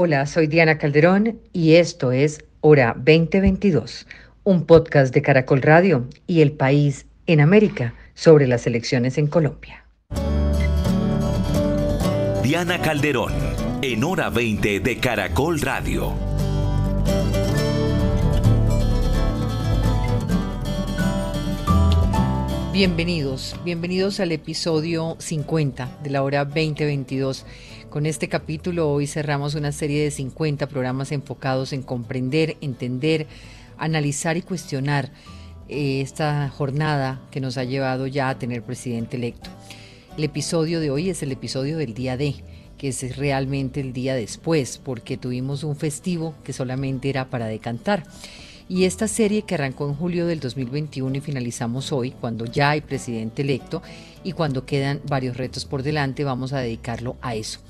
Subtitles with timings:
[0.00, 4.06] Hola, soy Diana Calderón y esto es Hora 2022,
[4.44, 9.84] un podcast de Caracol Radio y El País en América sobre las elecciones en Colombia.
[12.44, 13.32] Diana Calderón,
[13.82, 16.14] en Hora 20 de Caracol Radio.
[22.72, 27.44] Bienvenidos, bienvenidos al episodio 50 de la hora 2022.
[27.90, 33.26] Con este capítulo hoy cerramos una serie de 50 programas enfocados en comprender, entender,
[33.78, 35.10] analizar y cuestionar
[35.70, 39.48] eh, esta jornada que nos ha llevado ya a tener presidente electo.
[40.18, 42.34] El episodio de hoy es el episodio del día D,
[42.76, 48.02] que es realmente el día después, porque tuvimos un festivo que solamente era para decantar.
[48.70, 52.82] Y esta serie que arrancó en julio del 2021 y finalizamos hoy, cuando ya hay
[52.82, 53.82] presidente electo
[54.22, 57.60] y cuando quedan varios retos por delante, vamos a dedicarlo a eso,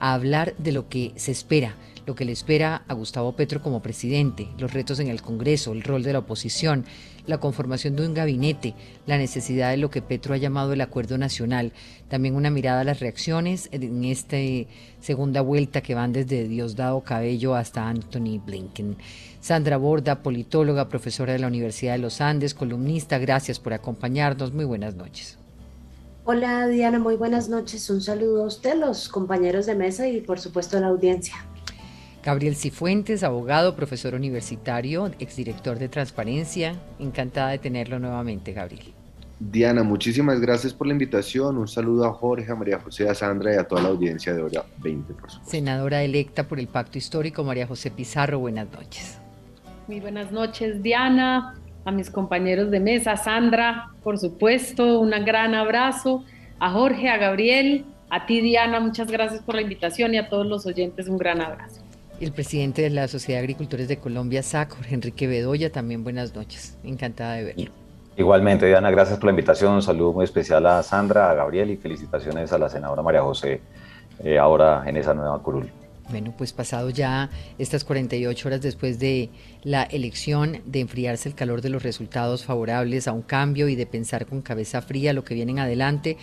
[0.00, 1.76] a hablar de lo que se espera,
[2.06, 5.84] lo que le espera a Gustavo Petro como presidente, los retos en el Congreso, el
[5.84, 6.86] rol de la oposición,
[7.28, 8.74] la conformación de un gabinete,
[9.06, 11.72] la necesidad de lo que Petro ha llamado el acuerdo nacional,
[12.08, 14.38] también una mirada a las reacciones en esta
[15.00, 18.96] segunda vuelta que van desde Diosdado Cabello hasta Anthony Blinken.
[19.40, 24.52] Sandra Borda, politóloga, profesora de la Universidad de los Andes, columnista, gracias por acompañarnos.
[24.52, 25.38] Muy buenas noches.
[26.24, 27.88] Hola Diana, muy buenas noches.
[27.88, 31.36] Un saludo a usted, los compañeros de mesa y por supuesto a la audiencia.
[32.22, 36.74] Gabriel Cifuentes, abogado, profesor universitario, exdirector de Transparencia.
[36.98, 38.92] Encantada de tenerlo nuevamente, Gabriel.
[39.40, 41.56] Diana, muchísimas gracias por la invitación.
[41.56, 44.42] Un saludo a Jorge, a María José, a Sandra y a toda la audiencia de
[44.42, 45.50] Hora 20, por supuesto.
[45.50, 49.17] Senadora electa por el Pacto Histórico, María José Pizarro, buenas noches.
[49.88, 56.24] Muy buenas noches, Diana, a mis compañeros de mesa, Sandra, por supuesto, un gran abrazo,
[56.60, 60.46] a Jorge, a Gabriel, a ti, Diana, muchas gracias por la invitación y a todos
[60.46, 61.82] los oyentes un gran abrazo
[62.20, 66.34] el presidente de la Sociedad de Agricultores de Colombia, SAC, Jorge Enrique Bedoya, también buenas
[66.34, 66.76] noches.
[66.82, 67.70] Encantada de verlo.
[68.16, 69.74] Igualmente, Diana, gracias por la invitación.
[69.74, 73.60] Un saludo muy especial a Sandra, a Gabriel y felicitaciones a la senadora María José
[74.24, 75.70] eh, ahora en esa nueva curul.
[76.10, 79.28] Bueno, pues pasado ya estas 48 horas después de
[79.62, 83.84] la elección, de enfriarse el calor de los resultados favorables a un cambio y de
[83.84, 86.16] pensar con cabeza fría lo que viene en adelante,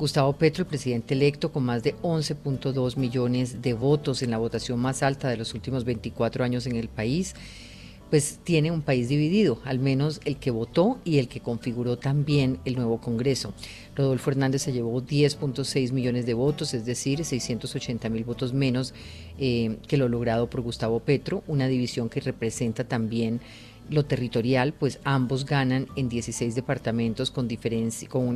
[0.00, 4.78] Gustavo Petro, el presidente electo, con más de 11.2 millones de votos en la votación
[4.78, 7.34] más alta de los últimos 24 años en el país,
[8.10, 12.58] pues tiene un país dividido, al menos el que votó y el que configuró también
[12.64, 13.54] el nuevo Congreso.
[13.94, 18.94] Rodolfo Hernández se llevó 10.6 millones de votos, es decir, 680 mil votos menos
[19.38, 23.40] eh, que lo logrado por Gustavo Petro, una división que representa también
[23.90, 27.48] lo territorial, pues ambos ganan en 16 departamentos con,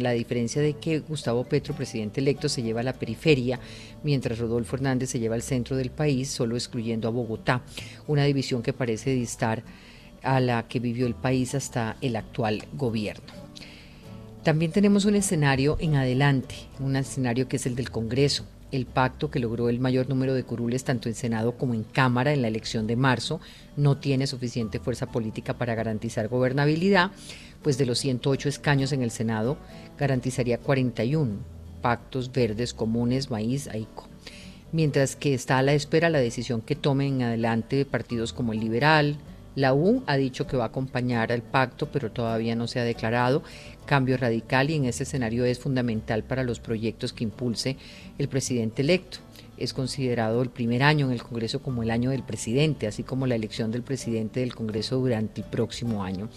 [0.03, 3.60] la diferencia de que Gustavo Petro, presidente electo, se lleva a la periferia,
[4.03, 7.62] mientras Rodolfo Hernández se lleva al centro del país, solo excluyendo a Bogotá,
[8.06, 9.62] una división que parece distar
[10.22, 13.32] a la que vivió el país hasta el actual gobierno.
[14.43, 19.30] También tenemos un escenario en adelante, un escenario que es el del Congreso el pacto
[19.30, 22.48] que logró el mayor número de curules tanto en Senado como en Cámara en la
[22.48, 23.40] elección de marzo
[23.76, 27.10] no tiene suficiente fuerza política para garantizar gobernabilidad,
[27.62, 29.56] pues de los 108 escaños en el Senado
[29.98, 31.38] garantizaría 41
[31.82, 34.08] pactos verdes comunes, maíz, AICO.
[34.72, 38.60] Mientras que está a la espera la decisión que tomen en adelante partidos como el
[38.60, 39.16] Liberal,
[39.54, 42.84] la U ha dicho que va a acompañar al pacto, pero todavía no se ha
[42.84, 43.42] declarado
[43.87, 47.76] cambio radical y en ese escenario es fundamental para los proyectos que impulse
[48.19, 49.19] el presidente electo.
[49.56, 53.26] Es considerado el primer año en el Congreso como el año del presidente, así como
[53.26, 56.28] la elección del presidente del Congreso durante el próximo año.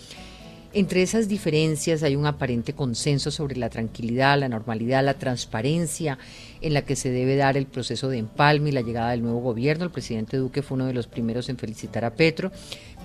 [0.78, 6.20] Entre esas diferencias hay un aparente consenso sobre la tranquilidad, la normalidad, la transparencia
[6.62, 9.40] en la que se debe dar el proceso de empalme y la llegada del nuevo
[9.40, 9.86] gobierno.
[9.86, 12.52] El presidente Duque fue uno de los primeros en felicitar a Petro,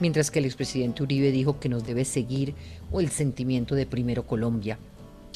[0.00, 2.55] mientras que el expresidente Uribe dijo que nos debe seguir
[2.93, 4.77] el sentimiento de primero Colombia.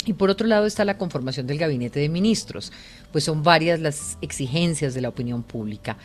[0.04, 2.70] Y por otro lado está la conformación del gabinete de ministros,
[3.12, 5.96] pues son varias las exigencias de la opinión pública.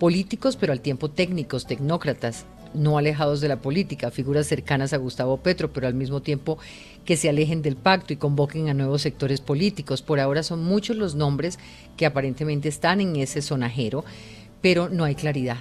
[0.00, 2.44] Políticos, pero al tiempo técnicos, tecnócratas,
[2.74, 6.58] no alejados de la política, figuras cercanas a Gustavo Petro, pero al mismo tiempo
[7.04, 10.02] que se alejen del pacto y convoquen a nuevos sectores políticos.
[10.02, 11.58] Por ahora son muchos los nombres
[11.96, 14.04] que aparentemente están en ese sonajero,
[14.60, 15.58] pero no hay claridad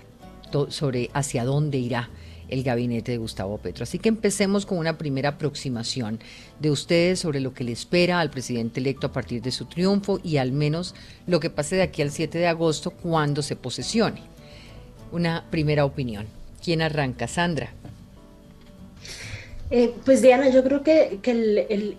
[0.70, 2.10] sobre hacia dónde irá
[2.48, 3.84] el gabinete de Gustavo Petro.
[3.84, 6.20] Así que empecemos con una primera aproximación
[6.60, 10.20] de ustedes sobre lo que le espera al presidente electo a partir de su triunfo
[10.24, 10.96] y al menos
[11.28, 14.22] lo que pase de aquí al 7 de agosto cuando se posesione.
[15.12, 16.28] Una primera opinión.
[16.66, 17.28] ¿Quién arranca?
[17.28, 17.70] Sandra.
[19.70, 21.20] Eh, pues Diana, yo creo que,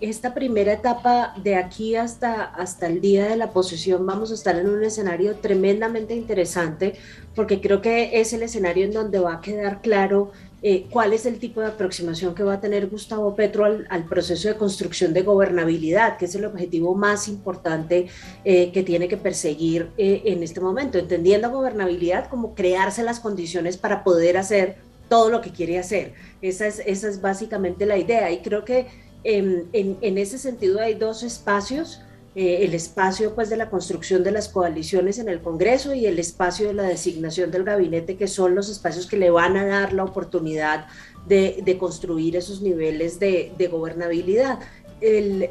[0.01, 4.57] esta primera etapa de aquí hasta, hasta el día de la posesión vamos a estar
[4.57, 6.95] en un escenario tremendamente interesante
[7.33, 10.33] porque creo que es el escenario en donde va a quedar claro
[10.69, 14.49] eh, cuál es el tipo de aproximación que va a tener Gustavo Petro al, proceso
[14.49, 18.07] de construcción de gobernabilidad, que es el objetivo más importante
[18.43, 24.03] eh, que tiene que perseguir en este momento, entendiendo gobernabilidad como crearse las condiciones para
[24.03, 24.75] poder hacer
[25.07, 26.15] todo lo que quiere hacer.
[26.41, 28.29] Esa es, básicamente la idea.
[28.29, 28.87] Y creo que
[29.23, 32.01] en, en, ese sentido hay dos espacios.
[32.39, 36.19] Eh, el espacio pues de la construcción de las coaliciones en el Congreso y el
[36.19, 39.91] espacio de la designación del gabinete, que son los espacios que le van a dar
[39.91, 40.85] la oportunidad
[41.25, 44.59] de, construir esos niveles de, gobernabilidad.
[45.01, 45.49] El,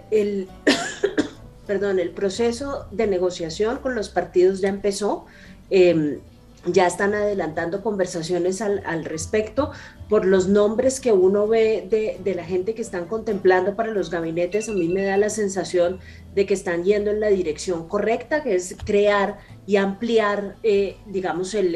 [1.66, 5.26] perdón, el proceso de negociación con los partidos ya empezó.
[5.70, 6.20] Eh,
[6.66, 9.70] ya están adelantando conversaciones al, respecto
[10.08, 11.86] por los nombres que uno ve
[12.22, 14.68] de, la gente que están contemplando para los gabinetes.
[14.68, 15.98] A mí me da la sensación
[16.34, 21.54] de que están yendo en la dirección correcta, que es crear y ampliar, eh, digamos,
[21.54, 21.74] el,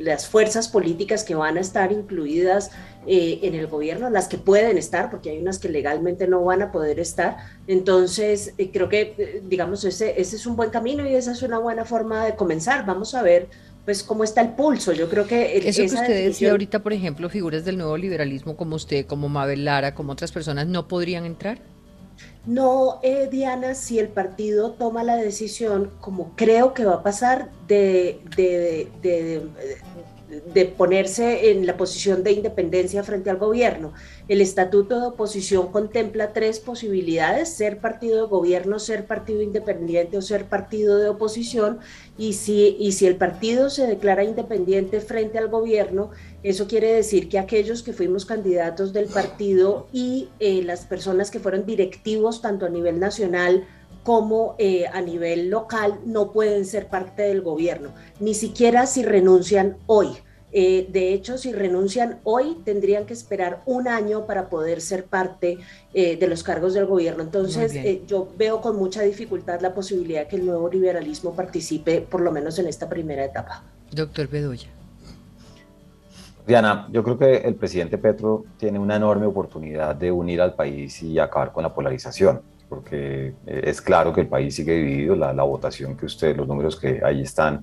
[0.00, 2.70] las fuerzas políticas que van a estar incluidas
[3.06, 6.62] eh, en el gobierno, las que pueden estar, porque hay unas que legalmente no van
[6.62, 7.36] a poder estar.
[7.66, 11.42] Entonces, eh, creo que, eh, digamos, ese, ese es un buen camino y esa es
[11.42, 12.86] una buena forma de comenzar.
[12.86, 13.48] Vamos a ver
[13.84, 14.92] pues cómo está el pulso.
[14.92, 18.76] Yo creo que eso que usted decía ahorita, por ejemplo, figuras del nuevo liberalismo como
[18.76, 21.58] usted, como Mabel Lara, como otras personas, no podrían entrar.
[22.44, 27.50] No, eh, Diana, si el partido toma la decisión, como creo que va a pasar,
[27.68, 29.46] de, de, de,
[30.54, 33.92] de ponerse en la posición de independencia frente al gobierno.
[34.28, 40.22] El estatuto de oposición contempla tres posibilidades, ser partido de gobierno, ser partido independiente o
[40.22, 41.80] ser partido de oposición.
[42.16, 46.10] Y si, y si el partido se declara independiente frente al gobierno,
[46.42, 51.40] eso quiere decir que aquellos que fuimos candidatos del partido y eh, las personas que
[51.40, 53.66] fueron directivos tanto a nivel nacional
[54.02, 57.90] como eh, a nivel local no pueden ser parte del gobierno,
[58.20, 60.08] ni siquiera si renuncian hoy.
[60.54, 65.58] Eh, de hecho, si renuncian hoy, tendrían que esperar un año para poder ser parte
[65.94, 67.22] eh, de los cargos del gobierno.
[67.22, 67.72] Entonces,
[68.06, 72.58] yo veo con mucha dificultad la posibilidad que el nuevo liberalismo participe, por lo menos
[72.58, 73.64] en esta primera etapa.
[73.90, 74.68] Doctor Bedoya.
[76.46, 81.02] Diana, yo creo que el presidente Petro tiene una enorme oportunidad de unir al país
[81.02, 82.42] y acabar con la polarización
[82.72, 86.80] porque eh, es claro que el país sigue dividido, la, votación que usted, los números
[86.80, 87.62] que ahí están,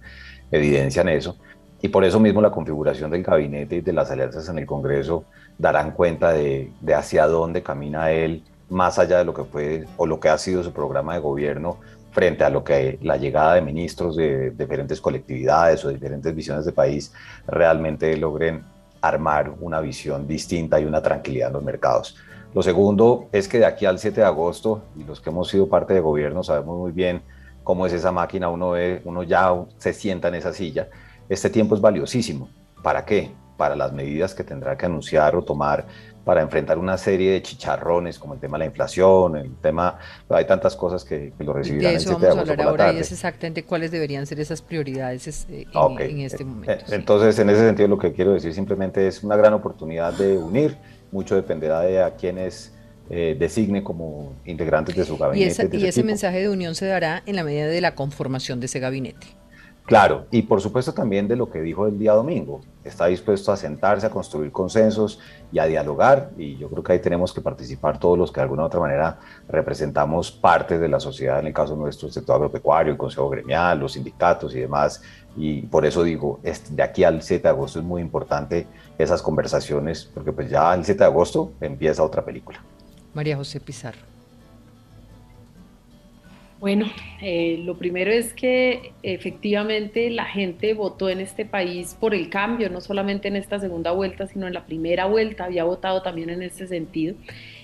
[0.52, 1.36] evidencian eso.
[1.82, 5.26] Y por eso mismo la configuración del gabinete y de las alianzas en el Congreso
[5.58, 10.20] darán cuenta de, hacia dónde camina él, más allá de lo que fue o lo
[10.20, 11.80] que ha sido su programa de gobierno
[12.12, 16.72] frente a lo que la llegada de ministros de diferentes colectividades o diferentes visiones de
[16.72, 17.12] país
[17.48, 18.64] realmente logren
[19.02, 22.16] armar una visión distinta y una tranquilidad en los mercados.
[22.54, 25.70] Lo segundo es que de aquí al 7 de agosto, y los que hemos sido
[25.70, 27.22] parte de gobierno sabemos muy bien
[27.64, 30.90] cómo es esa máquina, uno, ve, uno ya se sienta en esa silla.
[31.28, 32.50] Este tiempo es valiosísimo.
[32.82, 33.32] ¿Para qué?
[33.58, 35.86] Para las medidas que tendrá que anunciar o tomar
[36.30, 39.98] para enfrentar una serie de chicharrones como el tema de la inflación, el tema,
[40.30, 42.98] hay tantas cosas que, lo recibirán el 7 de agosto por la tarde.
[42.98, 46.72] Y es exactamente cuáles deberían ser esas prioridades eh, en, en, este momento.
[46.72, 50.38] Eh, entonces, en ese sentido, lo que quiero decir simplemente es una gran oportunidad de
[50.38, 50.78] unir
[51.12, 52.74] mucho dependerá de a quienes
[53.10, 55.70] eh, designe como integrantes de su gabinete.
[55.74, 58.80] Y, ese, mensaje de unión se dará en la medida de la conformación de ese
[58.80, 59.26] gabinete.
[59.90, 62.62] Claro, y por supuesto también de lo que dijo el día domingo.
[62.84, 65.20] Está dispuesto a sentarse, a construir consensos
[65.52, 68.44] y a dialogar, y yo creo que ahí tenemos que participar todos los que de
[68.44, 72.36] alguna u otra manera representamos parte de la sociedad, en el caso nuestro, el sector
[72.36, 75.02] agropecuario, el Consejo Gremial, los sindicatos y demás,
[75.38, 78.68] y por eso digo, de aquí al 7 de agosto es muy importante
[78.98, 82.62] esas conversaciones, porque pues ya el 7 de agosto empieza otra película.
[83.14, 84.10] María José Pizarro.
[86.60, 86.88] Bueno,
[87.22, 92.70] eh, lo primero es que efectivamente la gente votó en este país por el cambio,
[92.70, 96.42] no solamente en esta segunda vuelta, sino en la primera vuelta, había votado también en
[96.42, 97.16] ese sentido.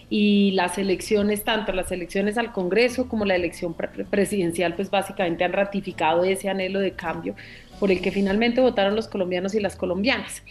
[0.10, 5.54] Y las elecciones, tanto las elecciones al Congreso como la elección presidencial, pues básicamente han
[5.54, 7.36] ratificado ese anhelo de cambio
[7.80, 10.44] por el que finalmente votaron los colombianos y las colombianas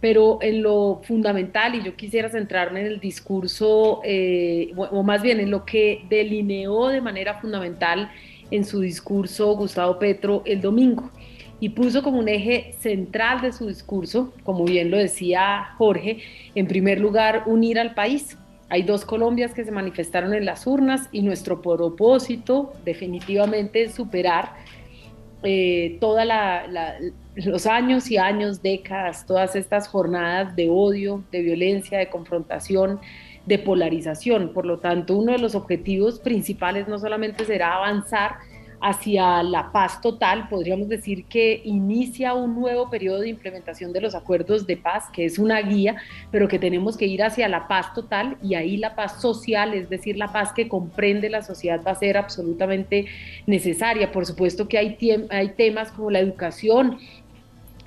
[0.00, 5.40] pero en lo fundamental, y yo quisiera centrarme en el discurso, eh, o más bien
[5.40, 8.10] en lo que delineó de manera fundamental
[8.50, 11.10] en su discurso Gustavo Petro el domingo,
[11.60, 16.20] y puso como un eje central de su discurso, como bien lo decía Jorge,
[16.54, 18.38] en primer lugar, unir al país.
[18.70, 24.54] Hay dos Colombias que se manifestaron en las urnas y nuestro propósito definitivamente es superar
[25.42, 26.22] eh, todos
[27.34, 33.00] los años y años, décadas, todas estas jornadas de odio, de violencia, de confrontación,
[33.44, 34.52] de polarización.
[34.52, 38.36] Por lo tanto, uno de los objetivos principales no solamente será avanzar
[38.80, 44.14] hacia la paz total, podríamos decir que inicia un nuevo periodo de implementación de los
[44.14, 45.96] acuerdos de paz, que es una guía,
[46.30, 49.90] pero que tenemos que ir hacia la paz total y ahí la paz social, es
[49.90, 53.06] decir, la paz que comprende la sociedad va a ser absolutamente
[53.46, 54.12] necesaria.
[54.12, 54.96] Por supuesto que hay,
[55.28, 56.98] hay temas como la educación,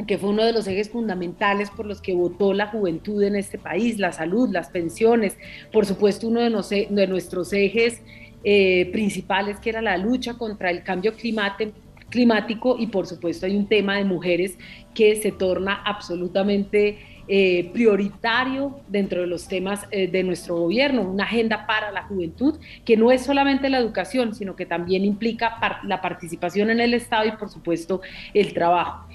[0.08, 3.58] que fue uno de los ejes fundamentales por los que votó la juventud en este
[3.58, 5.38] país, la salud, las pensiones,
[5.72, 8.02] por supuesto uno de, de nuestros ejes
[8.46, 13.68] eh, principales, que era la lucha contra el cambio climático y por supuesto hay un
[13.68, 14.58] tema de mujeres
[14.94, 16.98] que se torna absolutamente
[17.30, 22.60] eh, prioritario dentro de los temas eh, de nuestro gobierno, una agenda para la juventud
[22.84, 27.26] que no es solamente la educación, sino que también implica la participación en el Estado
[27.26, 28.02] y por supuesto
[28.34, 29.08] el trabajo.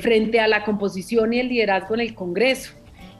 [0.00, 2.74] frente a la composición y el liderazgo en el Congreso,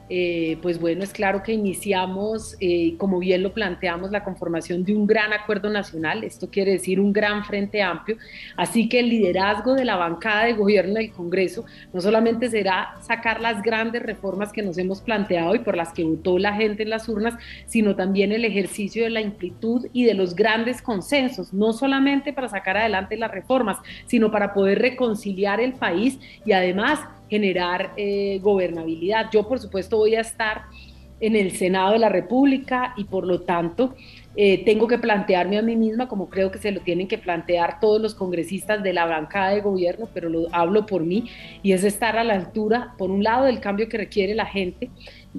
[0.09, 4.95] eh, pues bueno, es claro que iniciamos, eh, como bien lo planteamos, la conformación de
[4.95, 8.17] un gran acuerdo nacional, esto quiere decir un gran frente amplio,
[8.55, 13.41] así que el liderazgo de la bancada de gobierno del Congreso no solamente será sacar
[13.41, 16.89] las grandes reformas que nos hemos planteado y por las que votó la gente en
[16.89, 17.35] las urnas,
[17.65, 22.47] sino también el ejercicio de la amplitud y de los grandes consensos, no solamente para
[22.47, 29.29] sacar adelante las reformas, sino para poder reconciliar el país y además generar eh, gobernabilidad.
[29.31, 30.63] Yo, por supuesto, voy a estar
[31.19, 33.95] en el Senado de la República y por lo tanto
[34.35, 37.79] eh, tengo que plantearme a mí misma, como creo que se lo tienen que plantear
[37.79, 41.27] todos los congresistas de la bancada de gobierno, pero lo hablo por mí,
[41.63, 44.91] y es estar a la altura, por un lado, del cambio que requiere la gente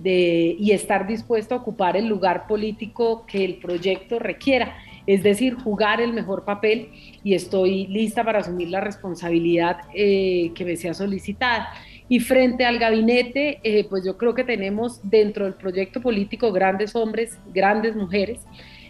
[0.04, 4.76] y estar dispuesto a ocupar el lugar político que el proyecto requiera
[5.08, 6.90] es decir, jugar el mejor papel
[7.24, 11.70] y estoy lista para asumir la responsabilidad eh, que me sea solicitada.
[12.10, 16.94] Y frente al gabinete, eh, pues yo creo que tenemos dentro del proyecto político grandes
[16.94, 18.40] hombres, grandes mujeres,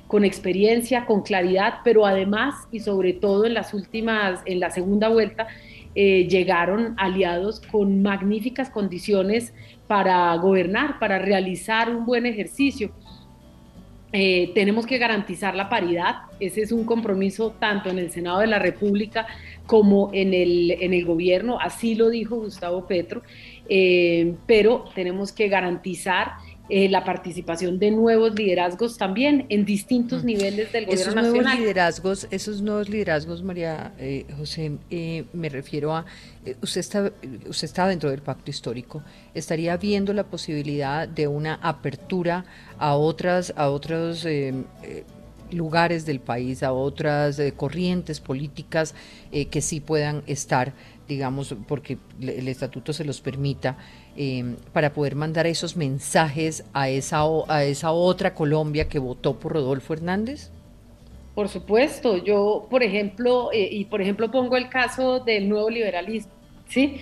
[0.08, 5.08] con experiencia, con claridad, pero además y sobre todo en las últimas, en la segunda
[5.08, 5.46] vuelta,
[5.94, 9.54] eh, llegaron aliados con magníficas condiciones
[9.86, 12.90] para gobernar, para realizar un buen ejercicio.
[14.10, 18.46] Eh, tenemos que garantizar la paridad, ese es un compromiso tanto en el Senado de
[18.46, 19.26] la República
[19.66, 23.20] como en el, en el gobierno, así lo dijo Gustavo Petro,
[23.68, 26.32] eh, pero tenemos que garantizar
[26.70, 31.42] eh, la participación de nuevos liderazgos también en distintos niveles del gobierno esos nacional.
[31.44, 36.04] Nuevos liderazgos, esos nuevos liderazgos, María eh, José, eh, me refiero a,
[36.60, 37.10] usted, está,
[37.48, 42.44] usted está dentro del pacto histórico, ¿estaría viendo la posibilidad de una apertura
[42.78, 44.26] a otras, a otros
[45.50, 48.94] lugares del país, a otras corrientes políticas
[49.50, 50.74] que sí puedan estar,
[51.08, 53.78] digamos, porque el estatuto se los permita,
[54.20, 59.52] Em, para poder mandar esos mensajes a esa, a esa otra Colombia que votó por
[59.52, 60.50] Rodolfo Hernández?
[61.36, 66.32] Por supuesto, yo, por ejemplo, eh, y por ejemplo pongo el caso del nuevo liberalismo,
[66.66, 66.96] ¿sí?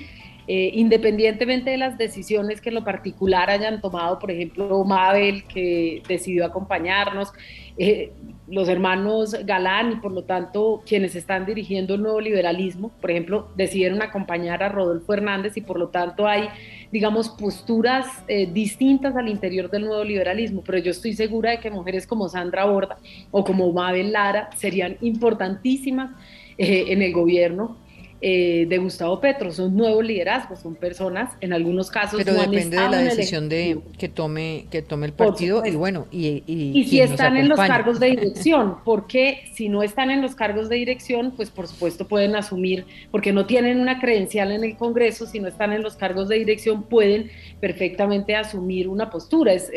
[0.47, 6.03] Eh, independientemente de las decisiones que en lo particular hayan tomado, por ejemplo, Mabel, que
[6.07, 7.33] decidió acompañarnos,
[7.79, 8.13] eh,
[8.47, 13.49] los hermanos Galán y por lo tanto quienes están dirigiendo el nuevo liberalismo, por ejemplo,
[13.57, 16.49] decidieron acompañar a Rodolfo Hernández y por lo tanto hay,
[16.93, 21.71] digamos, posturas eh, distintas al interior del nuevo liberalismo, pero yo estoy segura de que
[21.71, 22.99] mujeres como Sandra Borda
[23.31, 26.11] o como Mabel Lara serían importantísimas
[26.59, 27.77] en el gobierno
[28.23, 32.23] eh, de Gustavo Petro, son nuevos liderazgos, son personas, en algunos casos.
[32.25, 36.43] Pero depende de la decisión de que tome que tome el partido y bueno y,
[36.47, 40.71] y, si están en los cargos de dirección, porque si no están en los cargos
[40.71, 45.27] de dirección, pues por supuesto pueden asumir, porque no tienen una credencial en el Congreso,
[45.27, 47.31] si no están en los cargos de dirección pueden
[47.61, 49.53] perfectamente asumir una postura.
[49.53, 49.71] Es,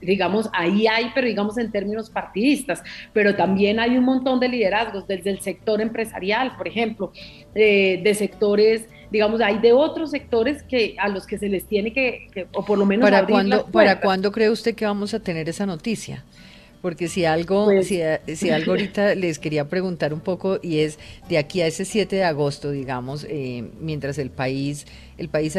[0.00, 5.08] digamos ahí hay, pero digamos en términos partidistas, pero también hay un montón de liderazgos
[5.08, 7.12] desde el sector empresarial, por ejemplo
[8.02, 12.46] de, sectores, digamos, hay de otros sectores que a los que se les tiene que,
[12.52, 13.08] o por lo menos...
[13.08, 16.24] ¿Para cuándo, ¿Para cuándo cree usted que vamos a tener esa noticia?
[16.84, 18.02] Porque si algo, pues si,
[18.36, 20.98] si, algo ahorita les quería preguntar un poco y es
[21.30, 24.86] de aquí a ese 7 de agosto, digamos, eh, mientras el país,
[25.16, 25.56] el país,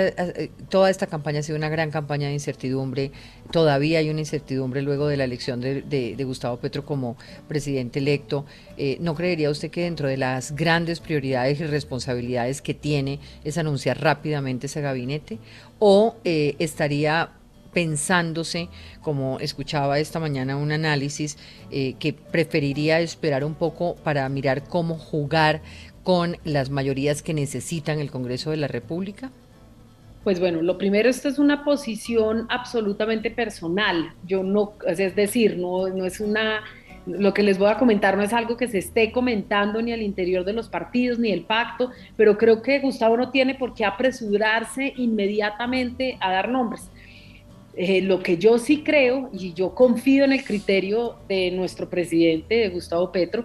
[0.69, 3.11] toda esta campaña ha sido una gran campaña de incertidumbre,
[3.49, 7.17] todavía hay una incertidumbre luego de la elección de, de, Gustavo Petro como
[7.47, 8.45] presidente electo.
[8.77, 13.57] Eh, ¿No creería usted que dentro de las grandes prioridades y responsabilidades que tiene es
[13.57, 15.39] anunciar rápidamente ese gabinete?
[15.79, 17.31] ¿O eh, estaría
[17.75, 18.69] pensándose,
[19.01, 21.37] como escuchaba esta mañana un análisis,
[21.71, 25.61] eh, que preferiría esperar un poco para mirar cómo jugar
[26.01, 29.29] con las mayorías que necesitan el Congreso de la República?
[30.23, 34.13] Pues bueno, lo primero, esto es una posición absolutamente personal.
[34.25, 36.63] Yo no, es decir, no, no es una
[37.05, 40.01] lo que les voy a comentar no es algo que se esté comentando ni al
[40.01, 43.85] interior de los partidos ni el pacto, pero creo que Gustavo no tiene por qué
[43.85, 46.89] apresurarse inmediatamente a dar nombres.
[47.77, 52.55] Eh, lo que yo sí creo, y yo confío en el criterio de nuestro presidente,
[52.55, 53.43] de Gustavo Petro,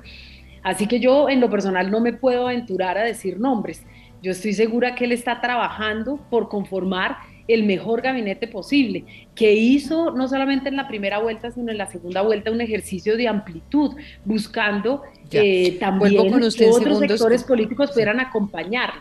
[0.62, 3.84] así que yo en lo personal no me puedo aventurar a decir nombres.
[4.22, 7.16] Yo estoy segura que él está trabajando por conformar
[7.48, 11.86] el mejor gabinete posible, que hizo no solamente en la primera vuelta, sino en la
[11.86, 18.92] segunda vuelta un ejercicio de amplitud, buscando eh, también que otros sectores políticos pudieran acompañar.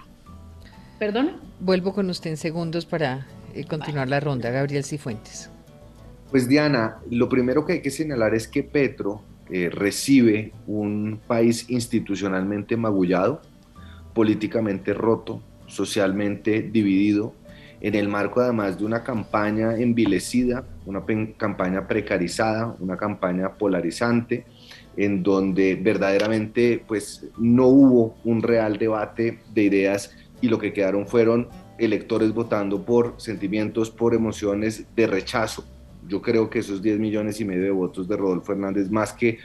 [0.97, 1.33] ¿Perdón?
[1.59, 3.27] Vuelvo con usted en segundos para
[3.65, 5.49] continuar la ronda, Gabriel Cifuentes.
[6.31, 11.69] Pues Diana, lo primero que hay que señalar es que Petro eh, recibe un país
[11.69, 13.41] institucionalmente magullado,
[14.13, 17.33] políticamente roto, socialmente dividido,
[17.81, 21.03] en el marco además de una campaña envilecida, una
[21.37, 24.45] campaña precarizada, una campaña polarizante,
[24.97, 31.07] en donde verdaderamente pues no hubo un real debate de ideas y lo que quedaron
[31.07, 31.47] fueron
[31.79, 35.65] electores votando por sentimientos, por emociones de rechazo.
[36.07, 39.37] Yo creo que esos 10 millones y medio de votos de Rodolfo Hernández, más que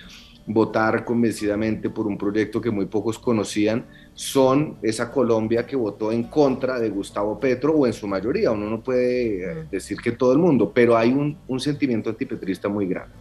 [0.47, 6.25] votar convencidamente por un proyecto que muy pocos conocían, son esa Colombia que votó en
[6.25, 10.33] contra de Gustavo Petro o en su mayoría, uno no puede eh, decir que todo
[10.33, 13.15] el mundo, pero hay un, un, sentimiento antipetrista muy grande.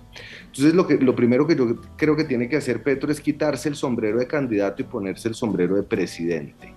[0.45, 3.69] Entonces lo, que, lo primero que yo creo que tiene que hacer Petro es quitarse
[3.69, 6.73] el sombrero de candidato y ponerse el sombrero de presidente.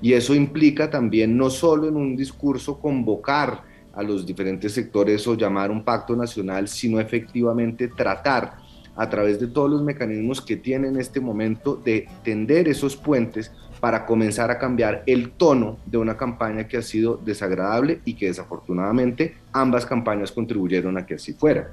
[0.00, 3.62] Y eso implica también no solo en un discurso convocar
[3.92, 8.58] a los diferentes sectores o llamar un pacto nacional, sino efectivamente tratar
[8.94, 13.52] a través de todos los mecanismos que tiene en este momento de tender esos puentes
[13.80, 18.26] para comenzar a cambiar el tono de una campaña que ha sido desagradable y que
[18.26, 21.70] desafortunadamente ambas campañas contribuyeron a que así fuera.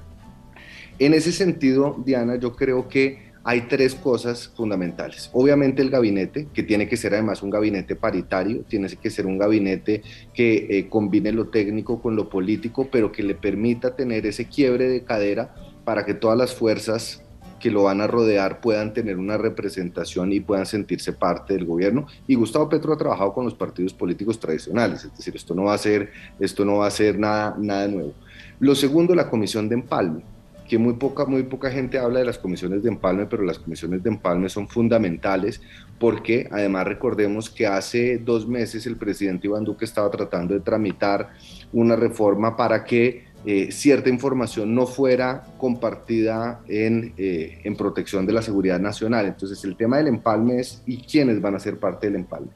[0.98, 5.30] En ese sentido, Diana, yo creo que hay tres cosas fundamentales.
[5.32, 9.38] Obviamente el gabinete, que tiene que ser además un gabinete paritario, tiene que ser un
[9.38, 10.02] gabinete
[10.34, 14.90] que eh, combine lo técnico con lo político, pero que le permita tener ese quiebre
[14.90, 17.22] de cadera para que todas las fuerzas
[17.60, 22.08] que lo van a rodear puedan tener una representación y puedan sentirse parte del gobierno.
[22.26, 25.76] Y Gustavo Petro ha trabajado con los partidos políticos tradicionales, es decir, esto no va
[25.76, 28.14] a ser, esto no va a ser nada, nada nuevo.
[28.60, 30.24] Lo segundo, la comisión de empalme,
[30.68, 34.04] que muy poca, muy poca gente habla de las comisiones de empalme, pero las comisiones
[34.04, 35.62] de empalme son fundamentales
[36.00, 41.30] porque además recordemos que hace dos meses el presidente Iván Duque estaba tratando de tramitar
[41.72, 48.34] una reforma para que eh, cierta información no fuera compartida en, eh, en, protección de
[48.34, 49.28] la seguridad nacional.
[49.28, 52.50] Entonces el tema del empalme es y quiénes van a ser parte del empalme.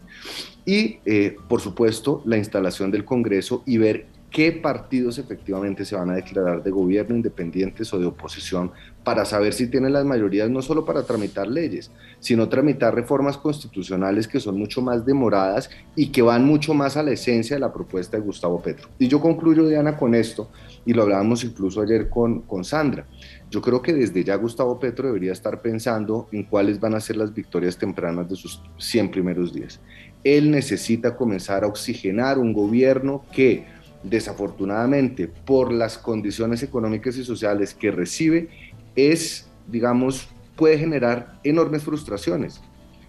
[0.66, 6.10] Y eh, por supuesto la instalación del Congreso y ver qué partidos efectivamente se van
[6.12, 8.72] a declarar de gobierno independientes o de oposición
[9.04, 11.90] para saber si tienen las mayorías no solo para tramitar leyes,
[12.20, 17.04] sino tramitar reformas constitucionales que son mucho más demoradas y que van mucho más a
[17.04, 18.90] la esencia de la propuesta de Gustavo Petro.
[19.00, 20.50] Y yo concluyo, Diana, con esto,
[20.86, 23.06] y lo hablábamos incluso ayer con, con Sandra.
[23.50, 27.18] Yo creo que desde ya Gustavo Petro debería estar pensando en cuáles van a ser
[27.18, 29.80] las victorias tempranas de sus 100 primeros días.
[30.24, 33.66] Él necesita comenzar a oxigenar un gobierno que
[34.04, 38.50] desafortunadamente por las condiciones económicas y sociales que recibe
[38.96, 42.62] es, digamos, puede generar enormes frustraciones.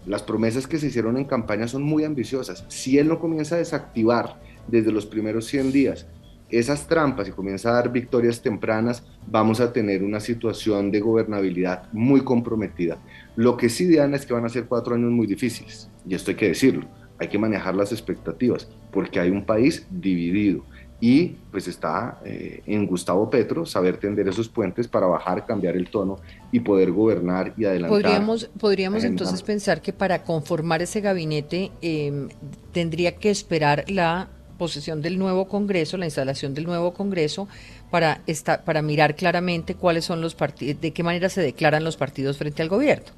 [0.07, 2.65] Las promesas que se hicieron en campaña son muy ambiciosas.
[2.69, 6.07] Si él no comienza a desactivar desde los primeros 100 días
[6.51, 11.89] esas trampas y comienza a dar victorias tempranas, vamos a tener una situación de gobernabilidad
[11.93, 12.99] muy comprometida.
[13.37, 16.31] Lo que sí, Diana, es que van a ser cuatro años muy difíciles, y esto
[16.31, 16.87] hay que decirlo.
[17.19, 20.65] Hay que manejar las expectativas, porque hay un país dividido
[21.01, 25.89] y pues está eh, en Gustavo Petro saber tender esos puentes para bajar, cambiar el
[25.89, 26.19] tono
[26.53, 28.03] y poder gobernar y adelantar.
[28.03, 32.29] Podríamos, podríamos entonces pensar que para conformar ese gabinete em,
[32.73, 37.49] tendría que esperar la posesión del nuevo Congreso, la instalación del nuevo Congreso,
[37.91, 41.97] para, esta, para mirar claramente cuáles son los partidos, de qué manera se declaran los
[41.97, 43.11] partidos frente al gobierno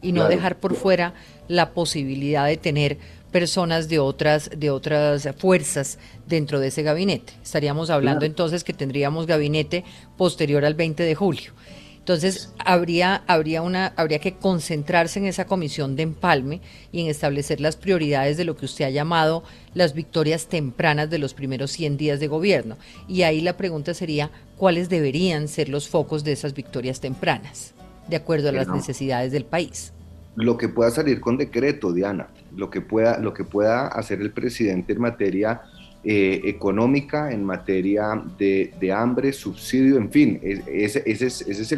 [0.00, 1.14] y no dejar por fuera
[1.48, 2.98] la posibilidad de tener
[3.34, 7.32] personas de otras, de otras fuerzas dentro de ese gabinete.
[7.42, 9.82] Estaríamos hablando entonces que tendríamos gabinete
[10.16, 11.52] posterior al 20 de julio.
[11.98, 16.60] Entonces habría, habría, una, habría que concentrarse en esa comisión de empalme
[16.92, 19.42] y en establecer las prioridades de lo que usted ha llamado
[19.74, 22.76] las victorias tempranas de los primeros 100 días de gobierno.
[23.08, 27.74] Y ahí la pregunta sería, ¿cuáles deberían ser los focos de esas victorias tempranas,
[28.06, 29.93] de acuerdo a las necesidades del país?
[30.36, 34.32] Lo que pueda salir con decreto, Diana, lo que pueda, lo que pueda hacer el
[34.32, 35.62] presidente en materia
[36.02, 41.74] eh, económica, en materia de, hambre, subsidio, en fin, esa es,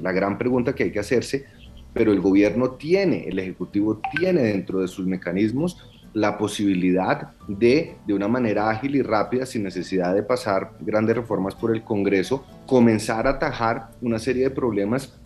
[0.00, 1.44] la gran pregunta que hay que hacerse,
[1.92, 5.76] pero el gobierno tiene, el Ejecutivo tiene dentro de sus mecanismos
[6.14, 11.54] la posibilidad de, de una manera ágil y rápida, sin necesidad de pasar grandes reformas
[11.54, 15.20] por el Congreso, comenzar a atajar una serie de problemas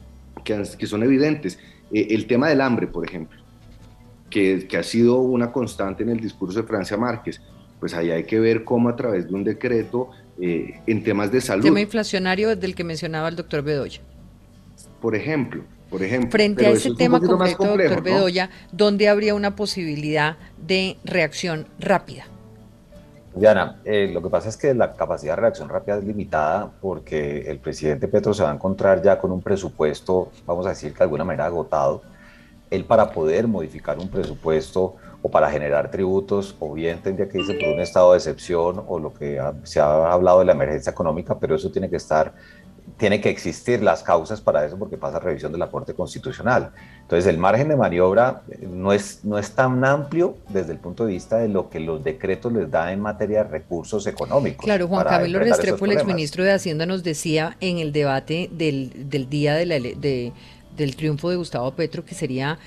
[0.45, 1.59] que, que son evidentes.
[1.93, 3.39] Eh, el tema del hambre, por ejemplo,
[4.31, 7.41] que, que, ha sido una constante en el discurso de Francia Márquez,
[7.81, 11.41] pues ahí hay que ver cómo a través de un decreto eh, en temas de
[11.41, 11.65] salud.
[11.65, 14.01] El tema inflacionario del que mencionaba el doctor Bedoya.
[15.01, 16.31] Por ejemplo, por ejemplo.
[16.31, 22.27] Frente a ese tema concreto, doctor Bedoya, ¿dónde habría una posibilidad de reacción rápida?
[23.39, 27.49] Diana, eh, lo que pasa es que la capacidad de reacción rápida es limitada porque
[27.49, 30.99] el presidente Petro se va a encontrar ya con un presupuesto, vamos a decir que
[30.99, 32.03] de alguna manera agotado.
[32.71, 37.55] Él para poder modificar un presupuesto o para generar tributos, o bien tendría que irse
[37.55, 41.39] por un estado de excepción o lo que se ha hablado de la emergencia económica,
[41.39, 42.35] pero eso tiene que estar
[42.97, 46.71] tiene que existir las causas para eso porque pasa revisión de la Corte Constitucional.
[47.03, 51.07] Entonces el margen de maniobra eh, no es, no es tan amplio desde el punto
[51.07, 54.65] de vista de lo que los decretos les dan en materia de recursos económicos.
[54.65, 59.29] Claro, Juan Camilo Restrepo, el exministro de Hacienda, nos decía en el debate del, del
[59.29, 60.33] día de la, de,
[60.77, 62.59] del triunfo de Gustavo Petro que sería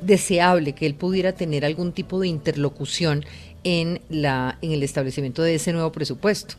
[0.00, 3.24] deseable que él pudiera tener algún tipo de interlocución
[3.64, 6.54] en, la, en el establecimiento de ese nuevo presupuesto.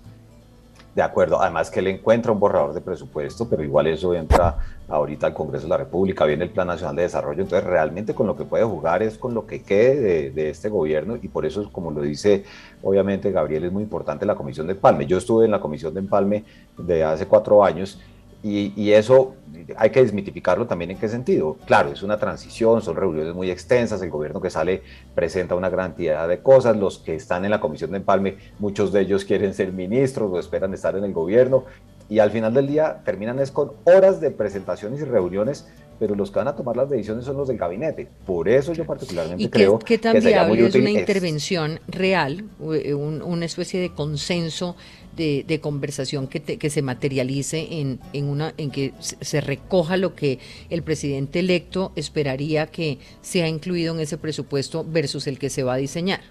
[0.98, 4.58] De acuerdo, además que él encuentra un borrador de presupuesto, pero igual eso entra
[4.88, 8.26] ahorita al Congreso de la República, viene el Plan Nacional de Desarrollo, entonces realmente con
[8.26, 11.72] lo que puede jugar es con lo que quede de, este gobierno y por eso,
[11.72, 12.46] como lo dice
[12.82, 15.06] obviamente Gabriel, es muy importante la Comisión de Empalme.
[15.06, 16.46] Yo estuve en la Comisión de Empalme
[16.80, 18.02] de hace cuatro años
[18.48, 19.36] y, eso
[19.76, 21.58] hay que desmitificarlo también en qué sentido.
[21.66, 24.82] Claro, es una transición, son reuniones muy extensas, el gobierno que sale
[25.14, 28.92] presenta una gran cantidad de cosas, los que están en la comisión de empalme, muchos
[28.92, 31.64] de ellos quieren ser ministros o esperan estar en el gobierno
[32.10, 35.68] y al final del día terminan es con horas de presentaciones y reuniones,
[36.00, 38.08] pero los que van a tomar las decisiones son los del gabinete.
[38.26, 43.46] Por eso yo particularmente creo que sería muy útil es una intervención real, eh, una
[43.46, 44.76] especie de consenso
[45.18, 50.40] de, conversación que, que, se materialice en, en, una, en que se recoja lo que
[50.70, 55.74] el presidente electo esperaría que sea incluido en ese presupuesto versus el que se va
[55.74, 56.22] a diseñar?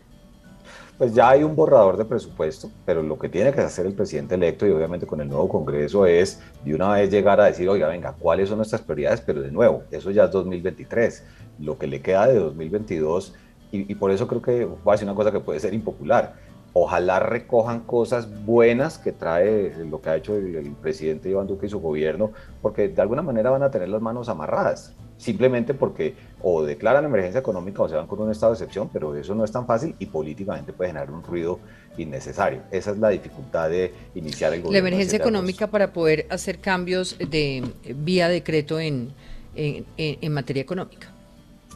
[0.98, 4.34] Pues ya hay un borrador de presupuesto, pero lo que tiene que hacer el presidente
[4.34, 7.88] electo y obviamente con el nuevo Congreso es de una vez llegar a decir, oiga,
[7.88, 9.20] venga, ¿cuáles son nuestras prioridades?
[9.20, 11.24] Pero de nuevo, eso ya es 2023.
[11.58, 13.34] Lo que le queda de 2022,
[13.72, 16.34] y, y por eso creo que va a ser una cosa que puede ser impopular
[16.78, 21.68] ojalá recojan cosas buenas que trae lo que ha hecho el, presidente Iván Duque y
[21.70, 26.62] su gobierno, porque de alguna manera van a tener las manos amarradas, simplemente porque o
[26.62, 29.50] declaran emergencia económica o se van con un estado de excepción, pero eso no es
[29.50, 31.60] tan fácil y políticamente puede generar un ruido
[31.96, 32.60] innecesario.
[32.70, 34.72] Esa es la dificultad de iniciar el gobierno.
[34.72, 37.64] La emergencia económica para poder hacer cambios de
[38.04, 39.14] vía decreto en,
[39.54, 41.10] en, materia económica.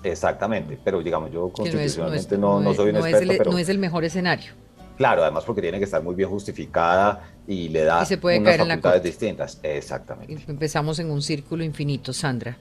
[0.03, 3.35] Exactamente, pero digamos, yo constitucionalmente no, no, soy un experto.
[3.39, 3.53] pero...
[3.53, 4.53] no es el mejor escenario.
[5.01, 8.59] Claro, además porque tiene que estar muy bien justificada y le da se puede unas
[8.59, 9.59] facultades distintas.
[9.63, 10.45] Exactamente.
[10.47, 12.59] Empezamos en un círculo infinito, Sandra.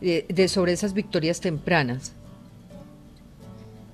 [0.00, 2.10] De, sobre esas victorias tempranas.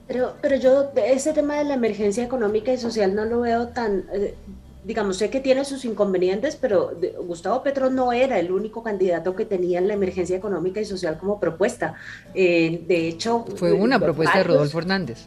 [0.09, 4.07] Pero, pero yo ese tema de la emergencia económica y social no lo veo tan,
[4.15, 4.37] eh,
[4.85, 6.93] digamos, sé que tiene sus inconvenientes, pero
[7.27, 11.39] Gustavo Petro no era el único candidato que tenía la emergencia económica y social como
[11.39, 11.93] propuesta.
[12.33, 15.27] Eh, de hecho, fue una propuesta de Rodolfo Hernández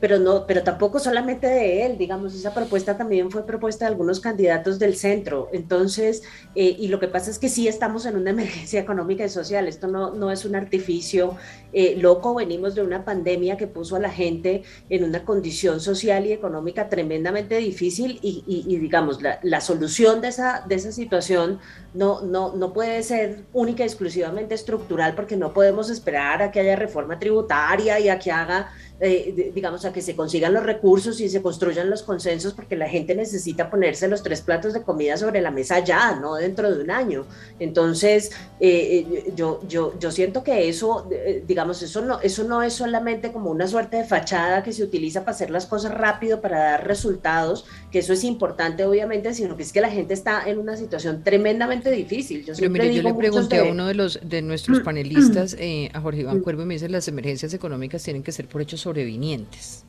[0.00, 4.20] pero no, pero tampoco solamente de él, digamos, esa propuesta también fue propuesta de algunos
[4.20, 5.48] candidatos del centro.
[5.52, 6.22] Entonces,
[6.54, 9.68] eh, y lo que pasa es que sí estamos en una emergencia económica y social,
[9.68, 11.36] esto no, no es un artificio
[11.72, 16.26] eh, loco, venimos de una pandemia que puso a la gente en una condición social
[16.26, 21.60] y económica tremendamente difícil y, y, digamos, la, la, solución de esa, de esa situación
[21.94, 26.60] no, no, no puede ser única y exclusivamente estructural porque no podemos esperar a que
[26.60, 31.20] haya reforma tributaria y a que haga eh, digamos, a que se consigan los recursos
[31.20, 35.16] y se construyan los consensos, porque la gente necesita ponerse los tres platos de comida
[35.16, 37.24] sobre la mesa ya, no dentro de un año.
[37.58, 41.08] Entonces, eh, eh, yo, yo, yo siento que eso,
[41.46, 45.20] digamos, eso no, eso no es solamente como una suerte de fachada que se utiliza
[45.20, 49.62] para hacer las cosas rápido, para dar resultados, que eso es importante, obviamente, sino que
[49.62, 52.44] es que la gente está en una situación tremendamente difícil.
[52.44, 55.56] Yo Pero mire, yo le pregunté a uno de los de nuestros panelistas,
[55.92, 58.80] a Jorge Iván Cuervo, y me dice las emergencias económicas tienen que ser por hechos
[58.80, 59.84] sobrevinientes.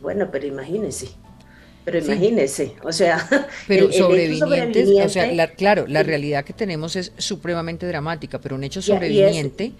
[0.00, 1.08] Bueno, pero imagínese.
[1.84, 3.26] Pero imagínese, o sea,
[3.66, 8.82] pero sobrevivientes, o sea, claro, la realidad que tenemos es supremamente dramática, pero un hecho
[8.82, 9.72] sobreviviente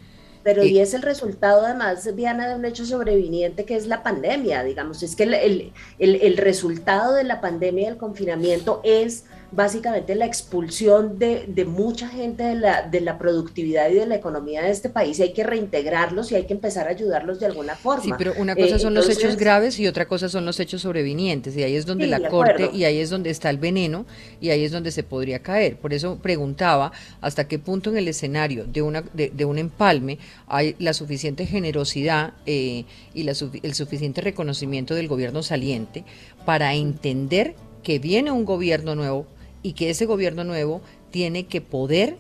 [0.43, 4.65] Pero y es el resultado además, Diana, de un hecho sobreviniente que es la pandemia,
[4.65, 9.25] digamos, es que el, el, el, el resultado de la pandemia y el confinamiento es
[9.53, 14.15] básicamente la expulsión de, de mucha gente de la, de la, productividad y de la
[14.15, 17.47] economía de este país y hay que reintegrarlos y hay que empezar a ayudarlos de
[17.47, 18.03] alguna forma.
[18.03, 20.83] Sí, pero una cosa eh, son los hechos graves y otra cosa son los hechos
[20.83, 24.07] sobrevinientes y ahí es donde la Corte y ahí es donde está el veneno
[24.41, 25.77] y ahí es donde se podría caer.
[25.77, 30.19] Por eso preguntaba hasta qué punto en el escenario de, una, de, de un empalme
[30.47, 32.85] hay la suficiente generosidad eh,
[33.15, 33.33] y la,
[33.63, 36.05] el suficiente reconocimiento del gobierno saliente
[36.45, 39.27] para entender que viene un gobierno nuevo
[39.63, 42.17] y que ese gobierno nuevo tiene que poder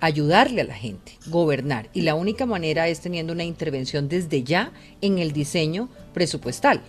[0.00, 1.88] ayudarle a la gente, gobernar.
[1.92, 6.82] Y la única manera es teniendo una intervención desde ya en el diseño presupuestal,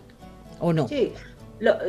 [0.59, 0.87] ¿o no?
[0.87, 1.11] Sí,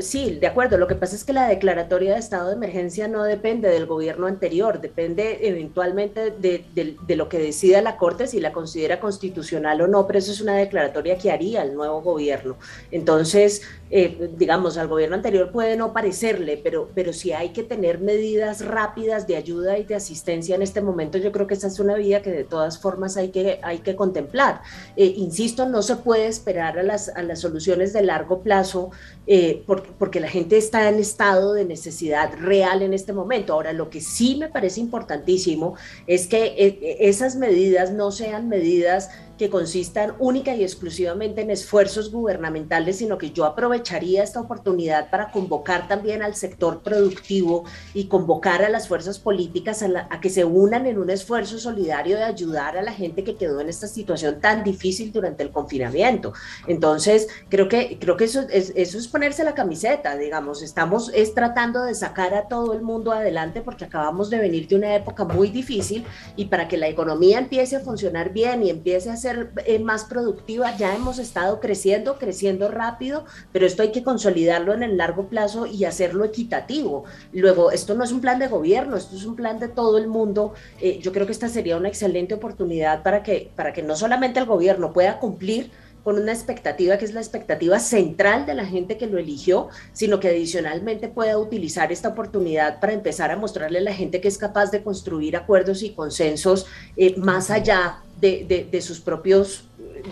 [0.00, 0.78] sí, de acuerdo.
[0.78, 4.26] Lo que pasa es que la declaratoria de estado de emergencia no depende del gobierno
[4.26, 9.86] anterior, depende eventualmente de, de, lo que decida la Corte, si la considera constitucional o
[9.86, 12.56] no, pero eso es una declaratoria que haría el nuevo gobierno.
[12.90, 18.00] Entonces, eh, digamos, al gobierno anterior puede no parecerle, pero, pero si hay que tener
[18.00, 21.78] medidas rápidas de ayuda y de asistencia en este momento, yo creo que esa es
[21.80, 24.62] una vía que de todas formas hay que, hay que contemplar.
[24.96, 28.90] Eh, insisto, no se puede esperar a las, a las soluciones de largo plazo.
[29.26, 33.52] Eh, porque, la gente está en estado de necesidad real en este momento.
[33.52, 35.74] Ahora, lo que sí me parece importantísimo
[36.06, 42.10] es que eh, esas medidas no sean medidas que consistan única y exclusivamente en esfuerzos
[42.10, 48.62] gubernamentales, sino que yo aprovecharía esta oportunidad para convocar también al sector productivo y convocar
[48.62, 52.82] a las fuerzas políticas a, que se unan en un esfuerzo solidario de ayudar a
[52.82, 56.32] la gente que quedó en esta situación tan difícil durante el confinamiento.
[56.66, 61.34] Entonces, creo que, creo que eso, es, eso es ponerse la camiseta, digamos, estamos es
[61.34, 65.24] tratando de sacar a todo el mundo adelante porque acabamos de venir de una época
[65.24, 66.04] muy difícil
[66.36, 70.04] y para que la economía empiece a funcionar bien y empiece a ser eh, más
[70.04, 70.76] productiva.
[70.76, 75.66] Ya hemos estado creciendo, creciendo rápido, pero esto hay que consolidarlo en el largo plazo
[75.66, 77.04] y hacerlo equitativo.
[77.32, 80.08] Luego, esto no es un plan de gobierno, esto es un plan de todo el
[80.08, 80.52] mundo.
[80.80, 84.40] Eh, yo creo que esta sería una excelente oportunidad para que, para que no solamente
[84.40, 85.70] el gobierno pueda cumplir,
[86.04, 90.20] con una expectativa que es la expectativa central de la gente que lo eligió, sino
[90.20, 94.38] que adicionalmente pueda utilizar esta oportunidad para empezar a mostrarle a la gente que es
[94.38, 99.64] capaz de construir acuerdos y consensos eh, más allá de, sus propios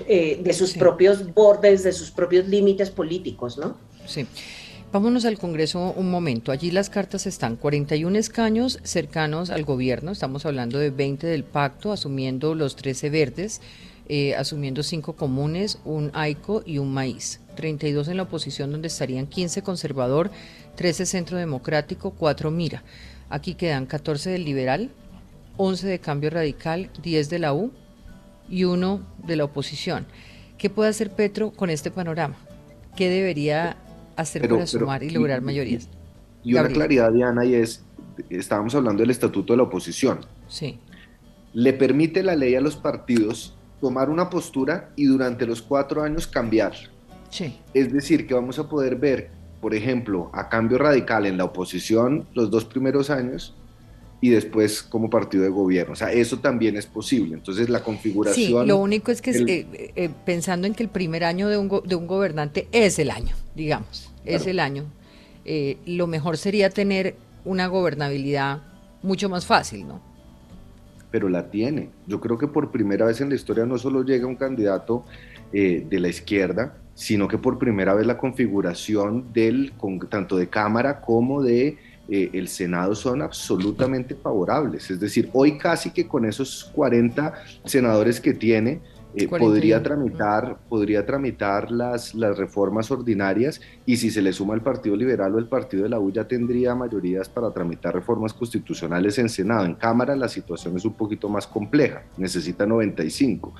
[0.08, 3.76] eh, de sus propios bordes, de sus propios límites políticos, ¿no?
[4.06, 4.26] Sí.
[4.92, 6.52] Vámonos al Congreso un momento.
[6.52, 11.92] Allí las cartas están 41 escaños cercanos al gobierno, estamos hablando de 20 del pacto,
[11.92, 13.62] asumiendo los 13 verdes,
[14.08, 17.40] eh, asumiendo 5 comunes, un AICO y un maíz.
[17.54, 20.30] 32 en la oposición, donde estarían 15 conservador,
[20.76, 22.82] 13 centro democrático, 4 mira.
[23.28, 24.90] Aquí quedan 14 del liberal,
[25.56, 27.72] 11 de cambio radical, 10 de la U,
[28.48, 30.06] y uno de la oposición.
[30.58, 32.36] ¿Qué puede hacer Petro con este panorama?
[32.96, 33.76] ¿Qué debería
[34.16, 35.88] hacer para sumar y lograr mayorías?
[36.44, 37.82] Y, una claridad, Diana, y es,
[38.28, 40.20] estábamos hablando del estatuto de la oposición.
[40.48, 40.78] Sí.
[41.54, 46.28] Le permite la ley a los partidos tomar una postura y durante los cuatro años
[46.28, 46.72] cambiar.
[47.30, 47.58] Sí.
[47.74, 52.28] Es decir, que vamos a poder ver, por ejemplo, a cambio radical en la oposición
[52.32, 53.56] los dos primeros años
[54.20, 55.94] y después como partido de gobierno.
[55.94, 57.34] O sea, eso también es posible.
[57.34, 58.62] Entonces, la configuración...
[58.62, 61.68] Sí, lo único es que eh, eh, pensando en que el primer año de un,
[61.84, 64.84] de un gobernante es el año, digamos, es el año,
[65.44, 68.62] eh, lo mejor sería tener una gobernabilidad
[69.02, 70.11] mucho más fácil, ¿no?
[71.12, 71.90] Pero la tiene.
[72.08, 75.04] Yo creo que por primera vez en la historia no solo llega un candidato
[75.52, 79.72] de la izquierda, sino que por primera vez la configuración del,
[80.08, 81.76] tanto de Cámara como de
[82.08, 84.90] eh, el Senado son absolutamente favorables.
[84.90, 87.32] Es decir, hoy casi que con esos 40
[87.64, 88.80] senadores que tiene,
[89.14, 94.62] eh, podría tramitar, podría tramitar las, las reformas ordinarias y si se le suma el
[94.62, 99.18] Partido Liberal o el Partido de la U ya tendría mayorías para tramitar reformas constitucionales
[99.18, 99.66] en Senado.
[99.66, 103.54] En Cámara la situación es un poquito más compleja, necesita 95.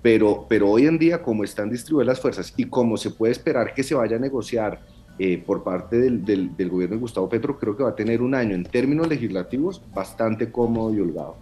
[0.00, 3.74] Pero, pero hoy en día, como están distribuidas las fuerzas y como se puede esperar
[3.74, 4.80] que se vaya a negociar
[5.18, 8.34] eh, por parte del, del, gobierno de Gustavo Petro, creo que va a tener un
[8.34, 11.36] año en términos legislativos bastante cómodo y holgado.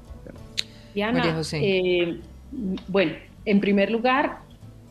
[0.94, 2.18] Diana, eh,
[2.88, 3.12] bueno,
[3.46, 4.40] en primer lugar,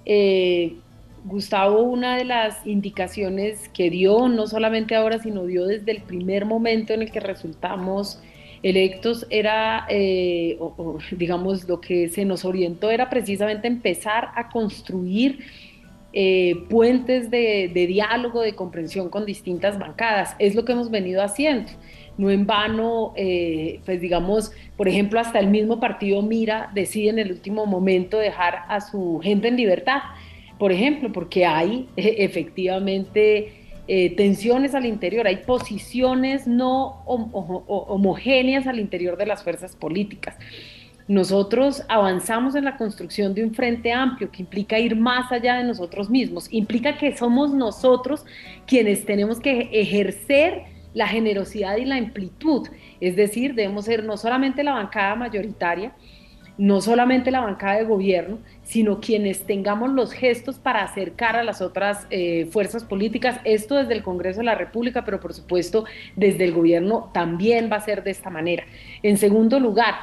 [0.05, 0.73] eh,
[1.25, 6.45] Gustavo, una de las indicaciones que dio, no solamente ahora, sino dio desde el primer
[6.45, 8.19] momento en el que resultamos
[8.63, 9.87] electos, era,
[11.11, 15.39] digamos, lo que se nos orientó era precisamente empezar a construir
[16.17, 20.33] eh, puentes de, diálogo, de comprensión con distintas bancadas.
[20.39, 21.69] Es lo que hemos venido haciendo.
[22.17, 27.19] No en vano, eh, pues digamos, por ejemplo, hasta el mismo partido Mira decide en
[27.19, 30.01] el último momento dejar a su gente en libertad,
[30.57, 33.61] por ejemplo, porque hay efectivamente
[34.15, 40.35] tensiones al interior, hay posiciones no homogéneas al interior de las fuerzas políticas.
[41.07, 45.63] Nosotros avanzamos en la construcción de un frente amplio que implica ir más allá de
[45.63, 48.25] nosotros mismos, implica que somos nosotros
[48.65, 50.63] quienes tenemos que ejercer
[50.95, 52.67] la generosidad y la amplitud,
[52.99, 55.93] es decir, debemos ser no solamente la bancada mayoritaria,
[56.57, 61.61] no solamente la bancada de gobierno, sino quienes tengamos los gestos para acercar a las
[61.61, 65.83] otras eh, fuerzas políticas, esto desde el Congreso de la República, pero por supuesto
[66.15, 68.63] desde el gobierno también va a ser de esta manera.
[69.03, 69.95] En segundo lugar,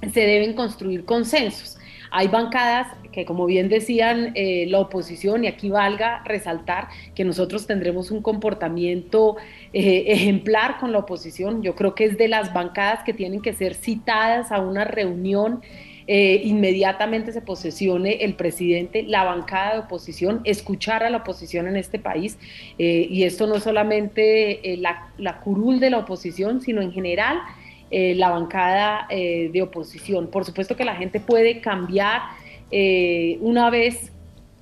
[0.00, 1.78] se deben construir consensos.
[2.10, 7.66] Hay bancadas que, como bien decían eh, la oposición, y aquí valga resaltar que nosotros
[7.66, 9.36] tendremos un comportamiento
[9.72, 11.62] eh, ejemplar con la oposición.
[11.62, 15.62] Yo creo que es de las bancadas que tienen que ser citadas a una reunión.
[16.06, 21.76] Eh, inmediatamente se posesione el presidente, la bancada de oposición, escuchar a la oposición en
[21.76, 22.38] este país.
[22.76, 27.38] y esto no solamente la, la curul de la oposición, sino en general
[27.90, 30.26] la bancada de oposición.
[30.28, 32.20] Por supuesto que la gente puede cambiar
[32.70, 34.12] eh, una vez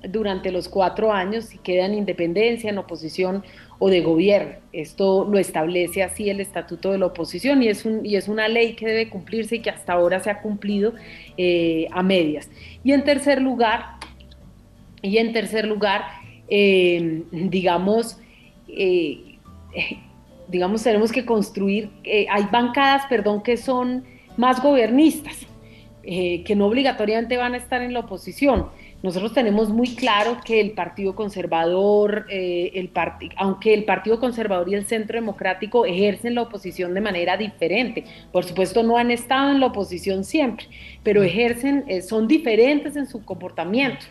[0.07, 3.43] durante los cuatro años si queda en independencia, en oposición
[3.79, 4.55] o de gobierno.
[4.71, 8.73] Esto lo establece así el estatuto de la oposición y es, y es una ley
[8.73, 10.93] que debe cumplirse y que hasta ahora se ha cumplido
[11.91, 12.49] a medias.
[12.83, 13.97] Y en tercer lugar,
[15.01, 16.03] y en tercer lugar,
[17.31, 18.19] digamos,
[20.47, 24.03] digamos, tenemos que construir, eh, hay bancadas, perdón, que son
[24.37, 25.47] más gobernistas,
[26.07, 28.67] eh, que no obligatoriamente van a estar en la oposición.
[29.01, 32.91] Nosotros tenemos muy claro que el Partido Conservador, eh, el
[33.37, 38.45] aunque el Partido Conservador y el Centro Democrático ejercen la oposición de manera diferente, por
[38.45, 40.67] supuesto no han estado en la oposición siempre,
[41.03, 44.05] pero ejercen, son diferentes en su comportamiento.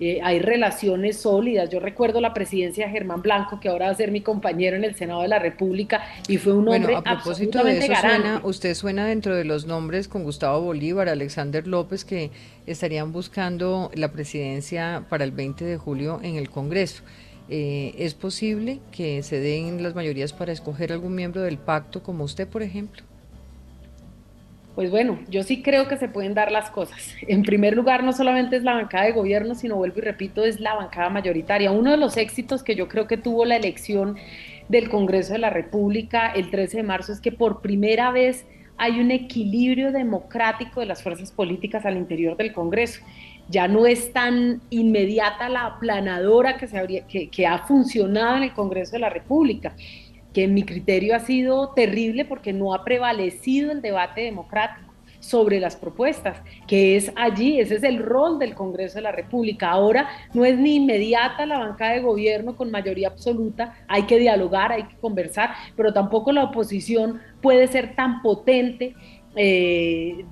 [0.00, 1.68] Eh, hay relaciones sólidas.
[1.68, 4.84] Yo recuerdo la presidencia de Germán Blanco, que ahora va a ser mi compañero en
[4.84, 8.74] el Senado de la República, y fue un hombre a propósito de eso suena, usted
[8.74, 12.30] suena dentro de los nombres con Gustavo Bolívar, Alexander López, que
[12.66, 17.02] estarían buscando la presidencia para el 20 de julio en el Congreso.
[17.50, 22.24] Eh, ¿Es posible que se den las mayorías para escoger algún miembro del pacto, como
[22.24, 23.02] usted, por ejemplo?
[24.74, 27.14] Pues bueno, yo sí creo que se pueden dar las cosas.
[27.26, 30.60] En primer lugar, no solamente es la bancada de gobierno, sino vuelvo y repito, es
[30.60, 31.72] la bancada mayoritaria.
[31.72, 34.16] Uno de los éxitos que yo creo que tuvo la elección
[34.68, 38.46] del Congreso de la República el 13 de marzo es que por primera vez
[38.78, 43.00] hay un equilibrio democrático de las fuerzas políticas al interior del Congreso.
[43.48, 48.52] Ya no es tan inmediata la aplanadora que, se que, que ha funcionado en el
[48.52, 49.74] Congreso de la República
[50.32, 54.90] que en mi criterio ha sido terrible porque no ha prevalecido el debate democrático
[55.20, 59.70] sobre las propuestas, que es allí, ese es el rol del Congreso de la República.
[59.70, 64.72] Ahora no es ni inmediata la bancada de gobierno con mayoría absoluta, hay que dialogar,
[64.72, 68.94] hay que conversar, pero tampoco la oposición puede ser tan potente.
[69.36, 70.24] Eh,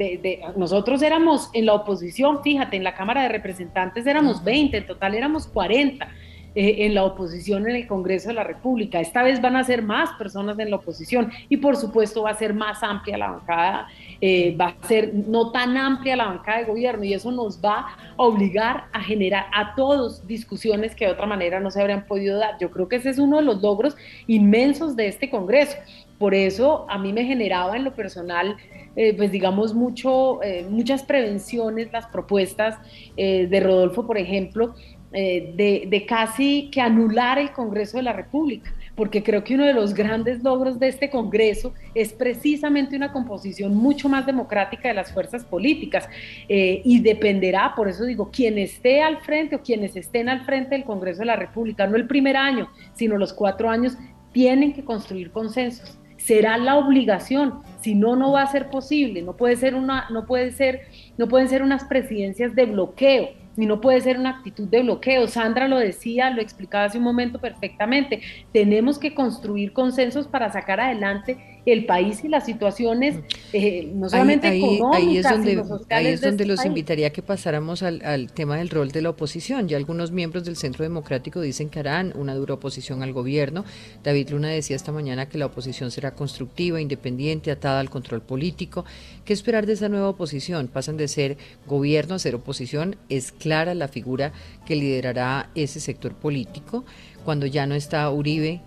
[0.56, 5.14] nosotros éramos en la oposición, fíjate, en la Cámara de Representantes éramos 20, en total
[5.14, 6.08] éramos 40
[6.54, 9.00] eh, en la oposición en el Congreso de la República.
[9.00, 12.34] Esta vez van a ser más personas en la oposición y por supuesto va a
[12.34, 13.86] ser más amplia la bancada,
[14.20, 17.86] eh, va a ser no tan amplia la bancada de gobierno y eso nos va
[18.16, 22.38] a obligar a generar a todos discusiones que de otra manera no se habrían podido
[22.38, 22.56] dar.
[22.58, 23.94] Yo creo que ese es uno de los logros
[24.26, 25.76] inmensos de este Congreso.
[26.18, 28.56] Por eso a mí me generaba en lo personal,
[28.96, 32.76] eh, pues digamos, mucho, muchas prevenciones, las propuestas
[33.16, 34.74] de Rodolfo, por ejemplo,
[35.10, 39.72] eh, de, casi que anular el Congreso de la República, porque creo que uno de
[39.72, 45.10] los grandes logros de este Congreso es precisamente una composición mucho más democrática de las
[45.10, 46.06] fuerzas políticas
[46.50, 50.74] eh, y dependerá, por eso digo, quien esté al frente o quienes estén al frente
[50.74, 53.96] del Congreso de la República, no el primer año, sino los cuatro años,
[54.32, 55.98] tienen que construir consensos.
[56.18, 60.26] Será la obligación, si no, no va a ser posible, no puede ser una, no
[60.26, 60.82] puede ser,
[61.16, 65.26] no pueden ser unas presidencias de bloqueo y no puede ser una actitud de bloqueo.
[65.26, 68.22] Sandra lo decía, lo explicaba hace un momento perfectamente.
[68.52, 73.16] Tenemos que construir consensos para sacar adelante el país y las situaciones,
[73.52, 76.48] eh, no solamente ahí, económicas, ahí es donde, sino sociales ahí es de donde este
[76.48, 76.66] los país.
[76.66, 79.68] invitaría a que pasáramos al, al tema del rol de la oposición.
[79.68, 83.64] Ya algunos miembros del Centro Democrático dicen que harán una dura oposición al gobierno.
[84.02, 88.84] David Luna decía esta mañana que la oposición será constructiva, independiente, atada al control político.
[89.24, 90.68] ¿Qué esperar de esa nueva oposición?
[90.68, 92.96] Pasan de ser gobierno a ser oposición.
[93.08, 94.32] Es clara la figura
[94.66, 96.84] que liderará ese sector político
[97.24, 98.60] cuando ya no está Uribe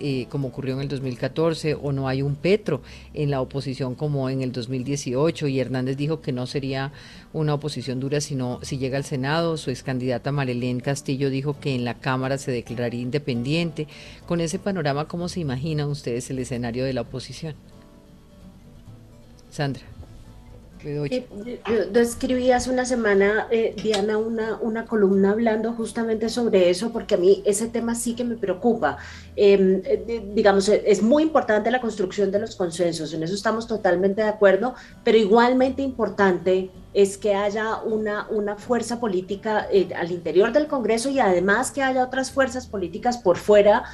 [0.00, 2.82] eh, como ocurrió en el 2014, o no hay un Petro
[3.12, 6.92] en la oposición como en el 2018, y Hernández dijo que no sería
[7.32, 9.56] una oposición dura sino si llega al Senado.
[9.56, 13.88] Su ex candidata Marilén Castillo dijo que en la Cámara se declararía independiente.
[14.26, 17.54] Con ese panorama, ¿cómo se imaginan ustedes el escenario de la oposición?
[19.50, 19.93] Sandra.
[20.84, 21.16] Bedoya.
[21.16, 21.60] Eh,
[21.92, 27.14] Yo, escribí hace una semana, eh, Diana, una, una columna hablando justamente sobre eso, porque
[27.14, 28.98] a mí ese tema sí que me preocupa.
[29.36, 33.66] Eh, eh, digamos, eh, es muy importante la construcción de los consensos, en eso estamos
[33.66, 40.12] totalmente de acuerdo, pero igualmente importante es que haya una, una fuerza política eh, al
[40.12, 43.84] interior del Congreso y además que haya otras fuerzas políticas por fuera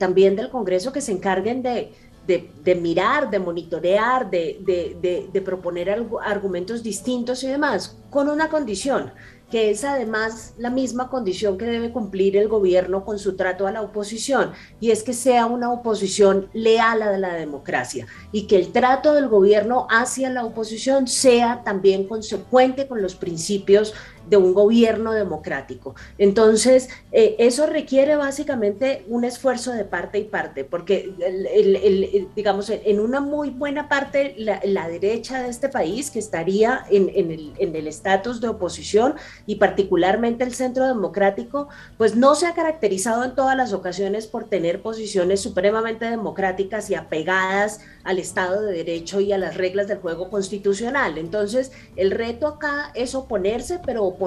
[0.00, 1.92] también del Congreso que se encarguen de,
[2.26, 9.12] de, mirar, de monitorear, de, de proponer algo, argumentos distintos y demás, con una condición,
[9.52, 13.70] que es además la misma condición que debe cumplir el gobierno con su trato a
[13.70, 18.72] la oposición, y es que sea una oposición leal a la democracia y que el
[18.72, 23.92] trato del gobierno hacia la oposición sea también consecuente con los principios
[24.32, 25.94] de un gobierno democrático.
[26.16, 32.28] Entonces, eh, eso requiere básicamente un esfuerzo de parte y parte, porque, el, el, el,
[32.34, 37.10] digamos, en una muy buena parte, la, la derecha de este país, que estaría en,
[37.58, 41.68] en el estatus de oposición, y particularmente el centro democrático,
[41.98, 46.94] pues no se ha caracterizado en todas las ocasiones por tener posiciones supremamente democráticas y
[46.94, 51.18] apegadas al Estado de Derecho y a las reglas del juego constitucional.
[51.18, 54.21] Entonces, el reto acá es oponerse, pero oponerse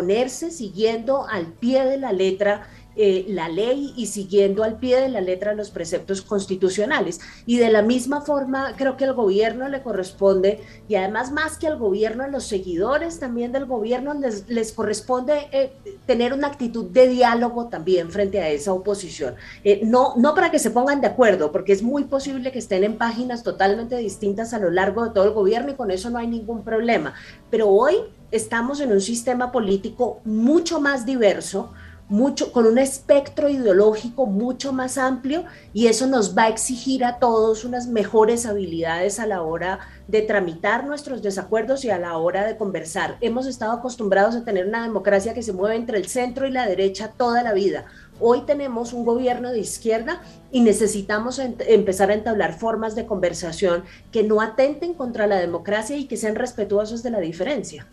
[0.51, 2.67] siguiendo al pie de la letra
[2.97, 7.19] eh, la ley y siguiendo al pie de la letra los preceptos constitucionales.
[7.45, 11.67] Y de la misma forma, creo que al gobierno le corresponde, y además más que
[11.67, 15.73] al gobierno, a los seguidores también del gobierno les, les corresponde eh,
[16.05, 19.35] tener una actitud de diálogo también frente a esa oposición.
[19.65, 22.85] Eh, no, no para que se pongan de acuerdo, porque es muy posible que estén
[22.85, 26.17] en páginas totalmente distintas a lo largo de todo el gobierno y con eso no
[26.17, 27.13] hay ningún problema.
[27.49, 27.95] Pero hoy
[28.35, 31.71] estamos en un sistema político mucho más diverso,
[32.07, 37.17] mucho, con un espectro ideológico mucho más amplio y eso nos va a exigir a
[37.17, 42.45] todos unas mejores habilidades a la hora de tramitar nuestros desacuerdos y a la hora
[42.45, 43.17] de conversar.
[43.21, 46.67] Hemos estado acostumbrados a tener una democracia que se mueve entre el centro y la
[46.67, 47.85] derecha toda la vida.
[48.19, 50.21] Hoy tenemos un gobierno de izquierda
[50.51, 56.05] y necesitamos empezar a entablar formas de conversación que no atenten contra la democracia y
[56.05, 57.87] que sean respetuosos de la diferencia.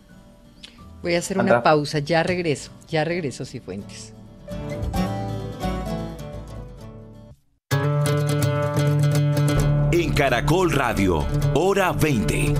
[1.03, 4.13] Voy a hacer una pausa, ya regreso, ya regreso, Cifuentes.
[9.91, 12.55] En Caracol Radio, hora 20.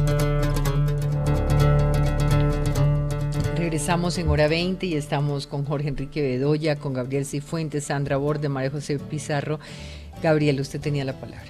[3.57, 8.49] Regresamos en hora 20 y estamos con Jorge Enrique Bedoya, con Gabriel Cifuentes, Sandra Borde,
[8.49, 9.61] María José Pizarro.
[10.21, 11.47] Gabriel, usted tenía la palabra.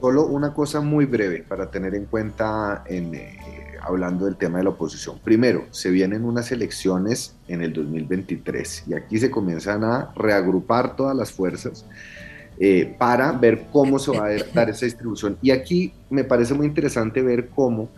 [0.00, 3.38] Solo una cosa muy breve para tener en cuenta en, eh,
[3.84, 5.18] hablando del tema de la oposición.
[5.22, 11.16] Primero, se vienen unas elecciones en el 2023 y aquí se comienzan a reagrupar todas
[11.16, 11.86] las fuerzas
[12.58, 15.36] eh, para ver cómo se va a dar esa distribución.
[15.42, 17.90] Y aquí me parece muy interesante ver cómo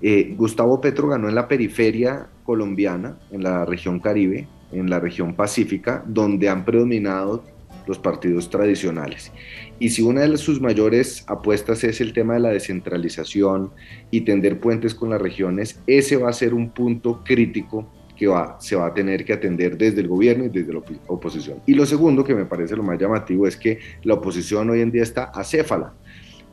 [0.00, 5.34] eh, Gustavo Petro ganó en la periferia colombiana, en la región Caribe, en la región
[5.34, 7.44] Pacífica, donde han predominado
[7.86, 9.32] los partidos tradicionales.
[9.78, 13.70] Y si una de sus mayores apuestas es el tema de la descentralización
[14.10, 18.56] y tender puentes con las regiones, ese va a ser un punto crítico que va,
[18.60, 21.58] se va a tener que atender desde el gobierno y desde la op oposición.
[21.66, 24.92] Y lo segundo, que me parece lo más llamativo, es que la oposición hoy en
[24.92, 25.94] día está acéfala.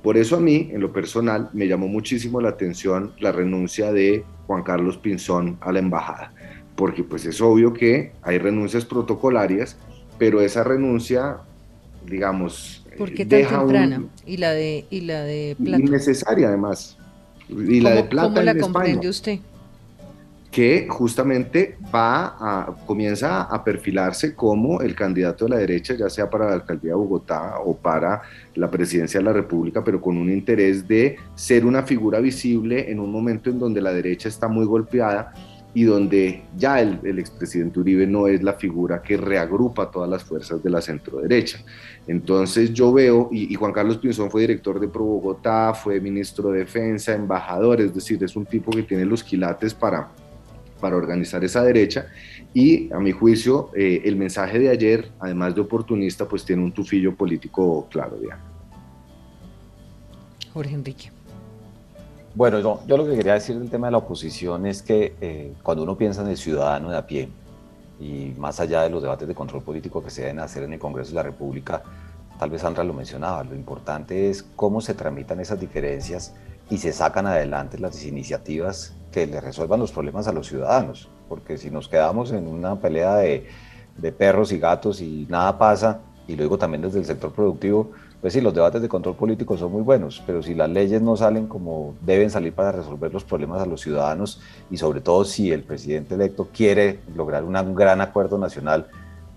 [0.01, 4.23] Por eso a mí, en lo personal, me llamó muchísimo la atención la renuncia de
[4.47, 6.33] Juan Carlos Pinzón a la embajada,
[6.75, 9.77] porque pues es obvio que hay renuncias protocolarias,
[10.19, 11.37] pero esa renuncia,
[12.05, 13.97] digamos, ¿Por qué tan temprana?
[13.97, 15.81] Un, y la de y la de plata.
[15.81, 16.97] Innecesaria además.
[17.47, 18.27] Y la de plata.
[18.27, 19.39] ¿Cómo la comprende usted?
[20.51, 26.29] Que justamente va a, comienza a perfilarse como el candidato de la derecha, ya sea
[26.29, 28.23] para la alcaldía de Bogotá o para
[28.55, 32.99] la presidencia de la República, pero con un interés de ser una figura visible en
[32.99, 35.31] un momento en donde la derecha está muy golpeada
[35.73, 40.23] y donde ya el, el, expresidente Uribe no es la figura que reagrupa todas las
[40.23, 41.59] fuerzas de la centroderecha.
[42.07, 46.59] Entonces yo veo, y, Juan Carlos Pinzón fue director de Pro Bogotá, fue ministro de
[46.59, 50.09] Defensa, embajador, es decir, es un tipo que tiene los quilates para,
[50.81, 52.07] para organizar esa derecha,
[52.51, 56.71] y a mi juicio eh, el mensaje de ayer, además de oportunista, pues tiene un
[56.71, 58.43] tufillo político claro, Diana.
[60.51, 61.18] Jorge Enrique.
[62.35, 65.53] Bueno, yo, yo, lo que quería decir del tema de la oposición es que eh,
[65.63, 67.29] cuando uno piensa en el ciudadano de a pie,
[67.99, 70.79] y más allá de los debates de control político que se deben hacer en el
[70.79, 71.81] Congreso de la República,
[72.37, 76.33] tal vez Sandra lo mencionaba, lo importante es cómo se tramitan esas diferencias
[76.69, 81.57] y se sacan adelante las iniciativas que le resuelvan los problemas a los ciudadanos, porque
[81.57, 83.47] si nos quedamos en una pelea de,
[83.97, 87.91] de perros y gatos y nada pasa, y luego también desde el sector productivo,
[88.21, 91.15] pues sí, los debates de control político son muy buenos, pero si las leyes no
[91.15, 95.51] salen como deben salir para resolver los problemas a los ciudadanos y sobre todo si
[95.51, 98.87] el presidente electo quiere lograr un gran acuerdo nacional,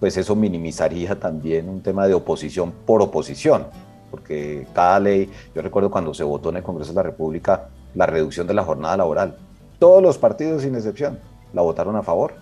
[0.01, 3.67] pues eso minimizaría también un tema de oposición por oposición,
[4.11, 8.07] porque cada ley, yo recuerdo cuando se votó en el Congreso de la República la
[8.07, 9.37] reducción de la jornada laboral,
[9.79, 11.21] todos los partidos sin excepción
[11.53, 12.35] la votaron a favor.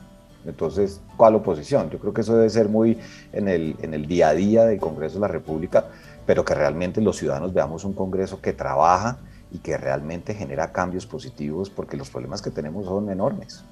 [0.47, 1.91] Entonces, ¿cuál oposición?
[1.91, 2.99] Yo creo que eso debe ser muy
[3.31, 5.85] en el, en el día a día del Congreso de la República
[6.31, 9.19] pero que realmente los ciudadanos veamos un Congreso que trabaja
[9.51, 13.65] y que realmente genera cambios positivos porque los problemas que tenemos son enormes.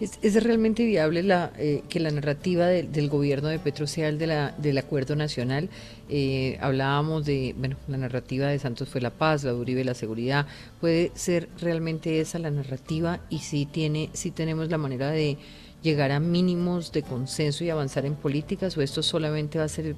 [0.00, 4.26] ¿Es, realmente viable la, eh, que la narrativa del gobierno de Petro sea el de
[4.26, 5.70] la, del acuerdo nacional?
[6.08, 10.46] Eh, hablábamos de, bueno, la narrativa de Santos fue la paz, la de la seguridad.
[10.80, 13.20] ¿Puede ser realmente esa la narrativa?
[13.30, 15.38] Y si, tiene, si tenemos la manera de
[15.82, 19.94] llegar a mínimos de consenso y avanzar en políticas o esto solamente va a ser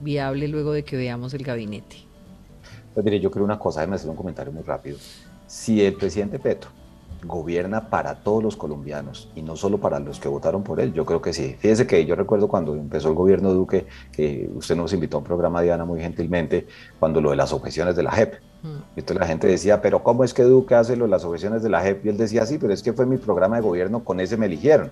[0.00, 1.96] viable luego de que veamos el gabinete?
[2.92, 4.98] Pues mire, yo creo una cosa, déjame hacer un comentario muy rápido.
[5.46, 6.70] Si el presidente Petro
[7.26, 11.04] gobierna para todos los colombianos y no solo para los que votaron por él, yo
[11.04, 11.56] creo que sí.
[11.58, 15.24] Fíjese que yo recuerdo cuando empezó el gobierno Duque, que usted nos invitó a un
[15.24, 16.66] programa, Diana, muy gentilmente,
[17.00, 18.34] cuando lo de las objeciones de la JEP.
[18.96, 21.80] Y entonces la gente decía, pero ¿cómo es que Duque hace las objeciones de la
[21.82, 22.06] JEP?
[22.06, 24.46] Y él decía, sí, pero es que fue mi programa de gobierno, con ese me
[24.46, 24.90] eligieron.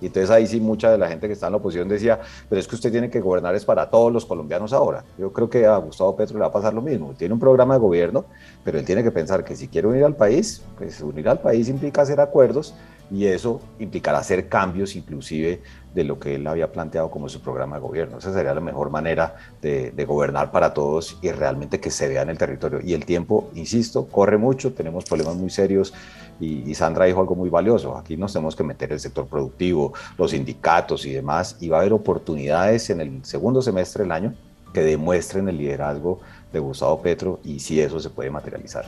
[0.00, 2.58] Y entonces ahí sí mucha de la gente que está en la oposición decía, pero
[2.58, 5.04] es que usted tiene que gobernar es para todos los colombianos ahora.
[5.18, 7.12] Yo creo que a Gustavo Petro le va a pasar lo mismo.
[7.16, 8.24] Tiene un programa de gobierno,
[8.64, 11.68] pero él tiene que pensar que si quiere unir al país, pues unir al país
[11.68, 12.74] implica hacer acuerdos
[13.10, 15.62] y eso implicará hacer cambios inclusive
[15.94, 18.18] de lo que él había planteado como su programa de gobierno.
[18.18, 22.30] Esa sería la mejor manera de, gobernar para todos y realmente que se vea en
[22.30, 22.80] el territorio.
[22.82, 25.92] Y el tiempo, insisto, corre mucho, tenemos problemas muy serios
[26.38, 30.30] y, Sandra dijo algo muy valioso, aquí nos tenemos que meter el sector productivo, los
[30.30, 34.34] sindicatos y demás, y va a haber oportunidades en el segundo semestre del año
[34.72, 36.20] que demuestren el liderazgo
[36.52, 38.86] de Gustavo Petro y si eso se puede materializar.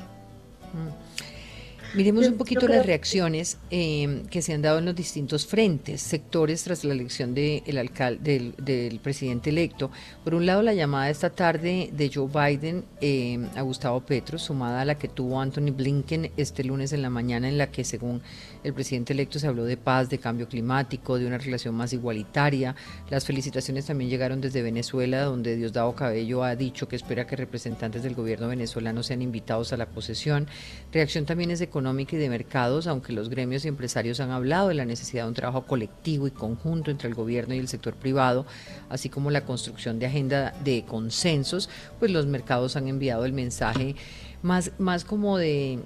[0.73, 1.12] Mm.
[1.95, 6.65] Miremos un poquito las reacciones em, que se han dado en los distintos frentes, sectores
[6.65, 9.91] tras la elección de el alcalde, del, presidente electo.
[10.25, 14.81] Por un lado, la llamada esta tarde de Joe Biden em, a Gustavo Petro, sumada
[14.81, 18.23] a la que tuvo Anthony Blinken este lunes en la mañana, en la que, según
[18.65, 22.75] el presidente electo, se habló de paz, de cambio climático, de una relación más igualitaria.
[23.11, 28.03] Las felicitaciones también llegaron desde Venezuela, donde Diosdado Cabello ha dicho que espera que representantes
[28.03, 30.47] del gobierno venezolano sean invitados a la posesión.
[30.91, 34.75] Reacción también es de y de mercados, aunque los gremios y empresarios han hablado de
[34.75, 38.47] la necesidad de un trabajo colectivo y conjunto entre el gobierno y el sector privado,
[38.89, 41.69] así como la construcción de agenda de consensos,
[41.99, 43.97] pues los mercados han enviado el mensaje
[44.43, 45.81] más, más como de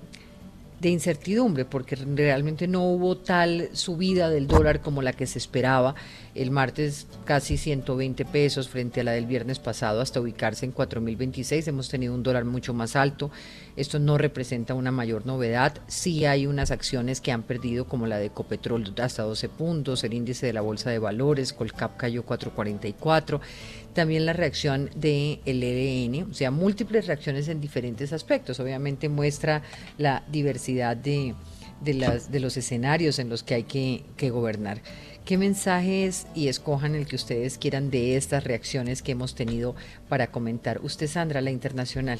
[0.80, 5.94] de incertidumbre, porque realmente no hubo tal subida del dólar como la que se esperaba.
[6.34, 11.66] El martes casi 120 pesos frente a la del viernes pasado hasta ubicarse en 4.026.
[11.68, 13.30] Hemos tenido un dólar mucho más alto.
[13.76, 15.80] Esto no representa una mayor novedad.
[15.86, 20.14] Sí hay unas acciones que han perdido como la de Ecopetrol hasta 12 puntos, el
[20.14, 23.40] índice de la Bolsa de Valores, Colcap cayó 4.44
[23.96, 28.60] también la reacción del EDN, o sea, múltiples reacciones en diferentes aspectos.
[28.60, 29.62] Obviamente muestra
[29.96, 31.34] la diversidad de,
[31.82, 34.82] las, de los escenarios en los que hay que, que gobernar.
[35.24, 39.74] ¿Qué mensajes y escojan el que ustedes quieran de estas reacciones que hemos tenido
[40.10, 40.78] para comentar?
[40.82, 42.18] Usted, Sandra, la internacional.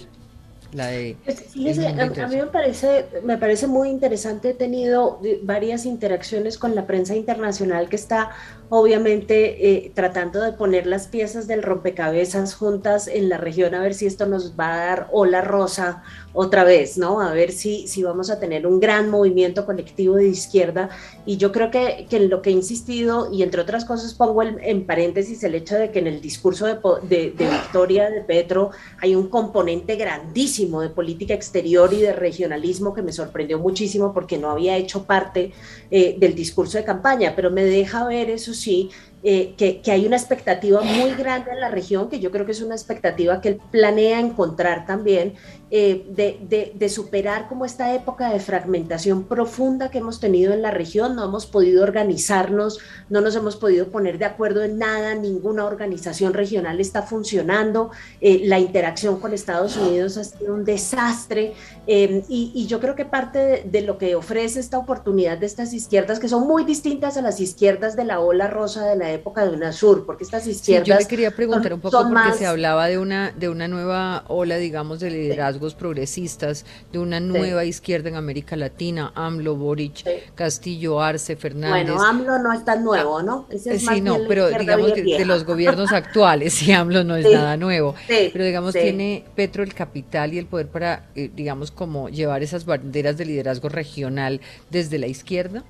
[0.73, 1.79] La de pues,
[2.19, 4.51] a, mí me parece, me parece muy interesante.
[4.51, 8.31] He tenido varias interacciones con la prensa internacional que está
[8.69, 13.95] obviamente eh, tratando de poner las piezas del rompecabezas juntas en la región a ver
[13.95, 16.03] si esto nos va a dar ola rosa
[16.33, 17.21] otra vez, ¿no?
[17.21, 20.91] A ver si, si vamos a tener un gran movimiento colectivo de izquierda.
[21.25, 24.85] Y yo creo que, que lo que he insistido, y entre otras cosas pongo en
[24.85, 26.75] paréntesis el hecho de que en el discurso de,
[27.09, 32.95] de, de Victoria de Petro hay un componente grandísimo de política exterior y de regionalismo,
[32.95, 35.53] que me sorprendió muchísimo porque no había hecho parte
[35.91, 38.91] eh, del discurso de campaña, pero me deja ver, eso sí,
[39.29, 42.63] eh, que, hay una expectativa muy grande en la región, que yo creo que es
[42.63, 45.35] una expectativa que él planea encontrar también,
[45.73, 51.17] eh, de, superar como esta época de fragmentación profunda que hemos tenido en la región,
[51.17, 56.33] no hemos podido organizarnos, no nos hemos podido poner de acuerdo en nada, ninguna organización
[56.33, 61.55] regional está funcionando, eh, la interacción con Estados Unidos ha sido un desastre
[61.89, 66.21] y, y, yo creo que parte de, lo que ofrece esta oportunidad de estas izquierdas,
[66.21, 69.55] que son muy distintas a las izquierdas de la ola rosa de la época de
[69.55, 70.87] UNASUR, porque estas izquierdas...
[70.87, 74.57] yo le quería preguntar un poco porque se hablaba de una, de una nueva ola,
[74.57, 81.37] digamos, de liderazgos progresistas, de una nueva izquierda en América Latina, AMLO, Boric, Castillo, Arce,
[81.37, 81.95] Fernández.
[81.95, 83.47] Bueno, AMLO no es tan nuevo, ¿no?
[83.51, 88.45] sí, no, pero digamos de, los gobiernos actuales, sí, AMLO no es nada nuevo, pero
[88.45, 93.17] digamos tiene Petro el capital y el poder para, eh, digamos, como llevar esas banderas
[93.17, 94.41] de liderazgo regional
[94.71, 95.65] desde la izquierda.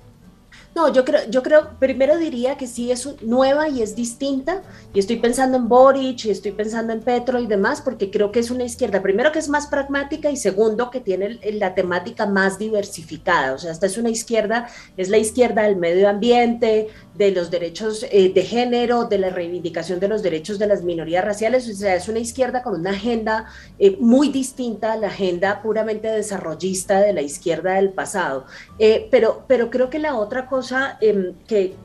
[0.75, 4.61] No, yo creo, yo creo, primero diría que sí es nueva y es distinta,
[4.93, 8.39] y estoy pensando en Boric, y estoy pensando en Petro y demás, porque creo que
[8.39, 12.59] es una izquierda, primero que es más pragmática, y segundo que tiene la temática más
[12.59, 17.49] diversificada, o sea, esta es una izquierda, es la izquierda del medio ambiente, de los
[17.49, 21.73] derechos eh, de género, de la reivindicación de los derechos de las minorías raciales, o
[21.73, 23.47] sea, es una izquierda con una agenda
[23.79, 28.45] eh, muy distinta a la agenda puramente desarrollista de la izquierda del pasado,
[28.77, 31.75] eh, pero, pero creo que la otra cosa Em, que,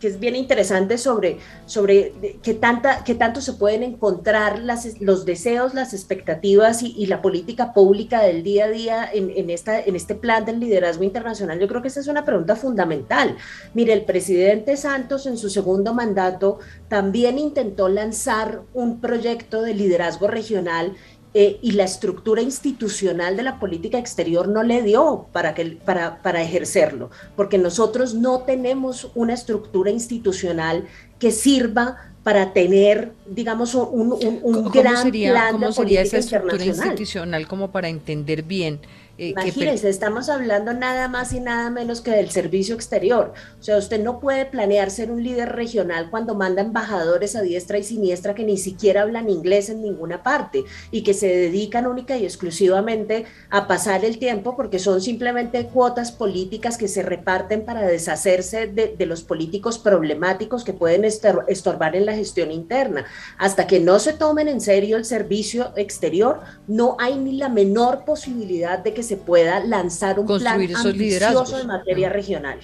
[0.00, 5.74] es bien interesante sobre, sobre qué, tanta, qué tanto se pueden encontrar las, los deseos,
[5.74, 10.46] las expectativas y, la política pública del día a día en, esta, en este plan
[10.46, 11.60] del liderazgo internacional.
[11.60, 13.36] Yo creo que esa es una pregunta fundamental.
[13.74, 20.28] Mire, el presidente Santos en su segundo mandato también intentó lanzar un proyecto de liderazgo
[20.28, 20.94] regional
[21.32, 26.20] eh, y la estructura institucional de la política exterior no le dio para, que, para,
[26.22, 30.86] para ejercerlo, porque nosotros no tenemos una estructura institucional
[31.20, 34.12] que sirva para tener, digamos, un,
[34.42, 38.80] un, gran plan ¿cómo sería esa estructura institucional como para entender bien
[39.20, 43.34] eh, Imagínense, estamos hablando nada más y nada menos que del servicio exterior.
[43.60, 47.76] O sea, usted no puede planear ser un líder regional cuando manda embajadores a diestra
[47.76, 52.16] y siniestra que ni siquiera hablan inglés en ninguna parte y que se dedican única
[52.16, 57.86] y exclusivamente a pasar el tiempo porque son simplemente cuotas políticas que se reparten para
[57.86, 63.04] deshacerse de, de los políticos problemáticos que pueden estorbar en la gestión interna.
[63.36, 68.06] Hasta que no se tomen en serio el servicio exterior, no hay ni la menor
[68.06, 72.60] posibilidad de que se pueda lanzar un plan ambicioso en materia regional.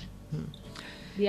[1.16, 1.26] Sí,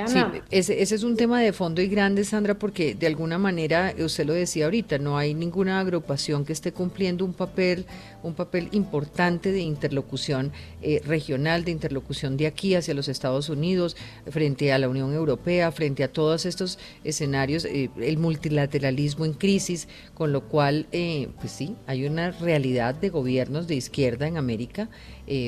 [0.51, 4.25] ese, ese, es un tema de fondo y grande, Sandra, porque de alguna manera, usted
[4.25, 7.85] lo decía ahorita, no hay ninguna agrupación que esté cumpliendo un papel,
[8.21, 13.95] un papel importante de interlocución eh, regional, de interlocución de aquí hacia los Estados Unidos,
[14.29, 19.87] frente a la Unión Europea, frente a todos estos escenarios, eh, el multilateralismo en crisis,
[20.13, 24.89] con lo cual, eh, pues sí, hay una realidad de gobiernos de izquierda en América,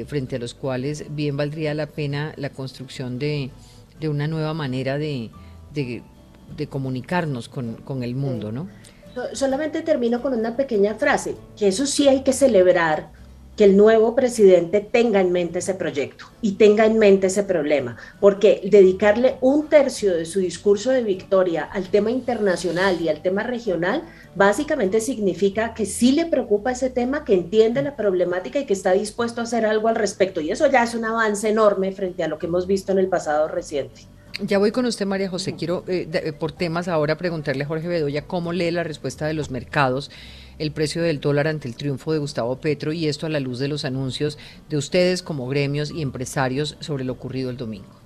[0.08, 3.50] frente a los cuales bien valdría la pena la construcción de
[4.00, 5.32] de una nueva manera de,
[5.74, 8.68] de, comunicarnos con, con, el mundo, ¿no?
[9.34, 13.12] Solamente termino con una pequeña frase, que eso sí hay que celebrar
[13.60, 17.97] que el nuevo presidente tenga en mente ese proyecto y tenga en mente ese problema,
[18.22, 23.43] porque dedicarle un tercio de su discurso de victoria al tema internacional y al tema
[23.43, 24.03] regional,
[24.34, 28.93] básicamente significa que sí le preocupa ese tema, que entiende la problemática y que está
[28.93, 30.39] dispuesto a hacer algo al respecto.
[30.39, 33.10] Y eso ya es un avance enorme frente a lo que hemos visto en el
[33.10, 34.03] pasado reciente.
[34.41, 35.55] Ya voy con usted, María José.
[35.55, 39.34] Quiero, eh, eh, por temas ahora, preguntarle a Jorge Bedoya cómo lee la respuesta de
[39.34, 40.12] los mercados
[40.60, 43.60] el precio del dólar ante el triunfo de Gustavo Petro y esto a la luz
[43.60, 44.38] de los anuncios
[44.70, 47.99] de ustedes como gremios y empresarios sobre lo ocurrido el domingo?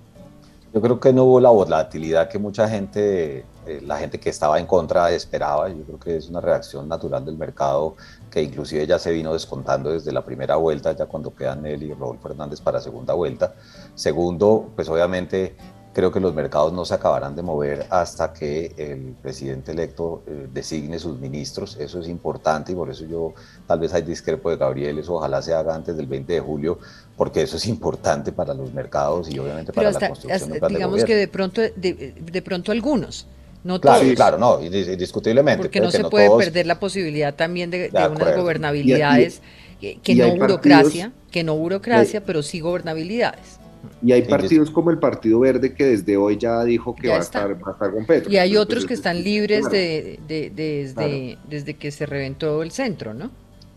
[0.73, 4.59] Yo creo que no hubo la volatilidad que mucha gente, eh, la gente que estaba
[4.59, 5.69] en contra esperaba.
[5.69, 7.95] Yo creo que es una reacción natural del mercado
[8.31, 11.93] que inclusive ya se vino descontando desde la primera vuelta, ya cuando quedan él y
[11.93, 13.53] Rodolfo Hernández para segunda vuelta.
[13.93, 15.55] Segundo, pues obviamente
[15.93, 20.47] creo que los mercados no se acabarán de mover hasta que el presidente electo eh,
[20.51, 21.77] designe sus ministros.
[21.79, 23.33] Eso es importante y por eso yo
[23.67, 26.79] tal vez hay discrepo de Gabriel, eso ojalá se haga antes del 20 de julio,
[27.15, 31.15] porque eso es importante para los mercados y obviamente para la construcción hasta, Digamos que
[31.15, 33.27] de pronto, de, pronto algunos.
[33.63, 34.15] No claro, todos.
[34.15, 35.63] claro, no, indiscutiblemente.
[35.63, 39.41] Porque no se puede perder la posibilidad también de, unas gobernabilidades,
[39.79, 43.62] que, no burocracia, que no burocracia, pero sí gobernabilidades.
[44.01, 47.19] Y hay partidos como el Partido Verde que desde hoy ya dijo que va, a
[47.19, 48.31] estar, con Petro.
[48.31, 53.29] Y hay otros que están libres de, desde, desde que se reventó el centro, ¿no?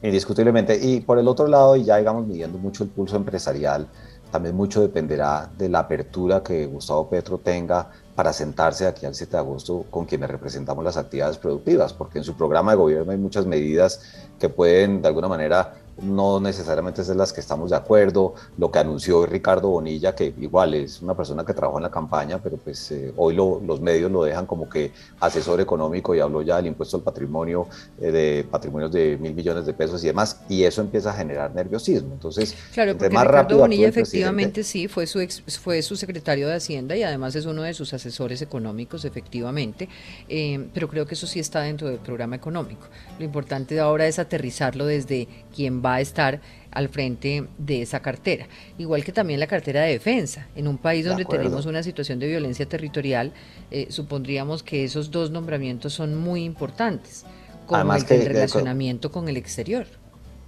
[0.03, 0.79] Indiscutiblemente.
[0.81, 3.89] Y por el otro lado, y ya digamos midiendo mucho el pulso empresarial,
[4.31, 9.33] también mucho dependerá de la apertura que Gustavo Petro tenga para sentarse aquí al 7
[9.33, 13.19] de agosto con quienes representamos las actividades productivas, porque en su programa de gobierno hay
[13.19, 14.01] muchas medidas
[14.39, 18.79] que pueden de alguna manera no necesariamente es las que estamos de acuerdo, lo que
[18.79, 22.91] anunció Ricardo Bonilla, que igual es una persona que trabajó en la campaña, pero pues
[22.91, 26.99] eh, hoy los medios lo dejan como que asesor económico y habló ya del impuesto
[26.99, 27.67] al patrimonio,
[28.01, 31.55] eh, de patrimonios de mil millones de pesos y demás, y eso empieza a generar
[31.55, 32.13] nerviosismo.
[32.13, 35.27] Entonces, claro, porque más Ricardo Bonilla efectivamente sí fue su,
[35.63, 39.89] fue su secretario de Hacienda y además es uno de sus asesores económicos, efectivamente,
[40.29, 42.87] eh, pero creo que eso sí está dentro del programa económico.
[43.19, 46.41] Lo importante ahora es aterrizarlo desde quien va a estar
[46.71, 48.47] al frente de esa cartera.
[48.77, 50.47] Igual que también la cartera de defensa.
[50.55, 53.33] En un país donde tenemos una situación de violencia territorial,
[53.71, 57.25] eh, supondríamos que esos dos nombramientos son muy importantes,
[57.67, 59.87] como el, el relacionamiento con el exterior.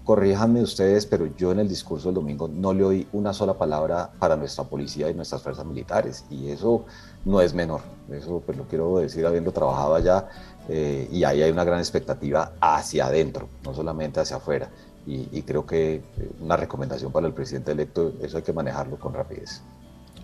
[0.05, 4.11] Corríjanme ustedes, pero yo en el discurso del domingo no le oí una sola palabra
[4.19, 6.87] para nuestra policía y nuestras fuerzas militares, y eso
[7.27, 7.83] no es menor.
[8.11, 10.29] Eso pues lo quiero decir habiendo trabajado allá,
[10.69, 14.71] eh, y ahí hay una gran expectativa hacia adentro, no solamente hacia afuera
[15.11, 16.03] y, creo que eh,
[16.41, 19.62] una recomendación para el presidente electo, eso hay que manejarlo con rapidez.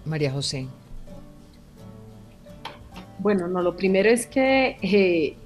[0.04, 0.66] María José.
[3.18, 5.36] Bueno, no, lo primero es que eh,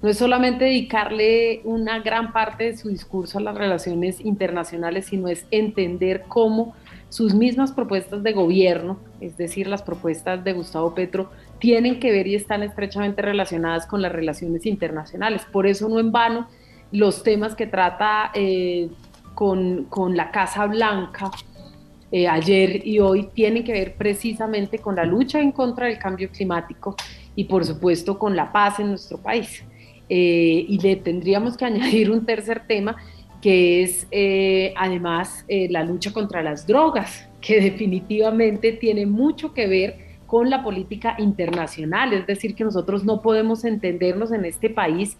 [0.00, 5.28] no es solamente dedicarle una gran parte de su discurso a las relaciones internacionales, sino
[5.28, 6.74] es entender cómo
[7.10, 12.26] sus mismas propuestas de gobierno, es decir, las propuestas de Gustavo Petro, tienen que ver
[12.26, 15.46] y están estrechamente relacionadas con las relaciones internacionales.
[15.50, 16.46] Por eso no en vano
[16.92, 18.88] los temas que trata eh,
[19.34, 21.30] con, la Casa Blanca
[22.12, 26.28] eh, ayer y hoy tienen que ver precisamente con la lucha en contra del cambio
[26.30, 26.94] climático
[27.34, 29.64] y por supuesto con la paz en nuestro país.
[30.08, 32.96] Eh, y le tendríamos que añadir un tercer tema
[33.40, 34.06] que es
[34.76, 41.14] además la lucha contra las drogas, que definitivamente tiene mucho que ver con la política
[41.18, 45.18] internacional, es decir, que nosotros no podemos entendernos en este país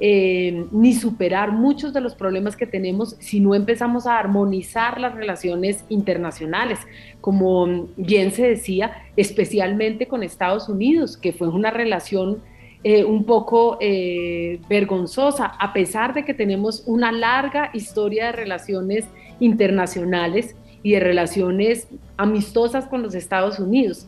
[0.00, 5.14] eh, ni superar muchos de los problemas que tenemos si no empezamos a armonizar las
[5.14, 6.80] relaciones internacionales,
[7.20, 12.42] como bien se decía, especialmente con Estados Unidos, que fue una relación
[12.82, 19.04] eh, un poco eh, vergonzosa, a pesar de que tenemos una larga historia de relaciones
[19.38, 24.06] internacionales y de relaciones amistosas con los Estados Unidos.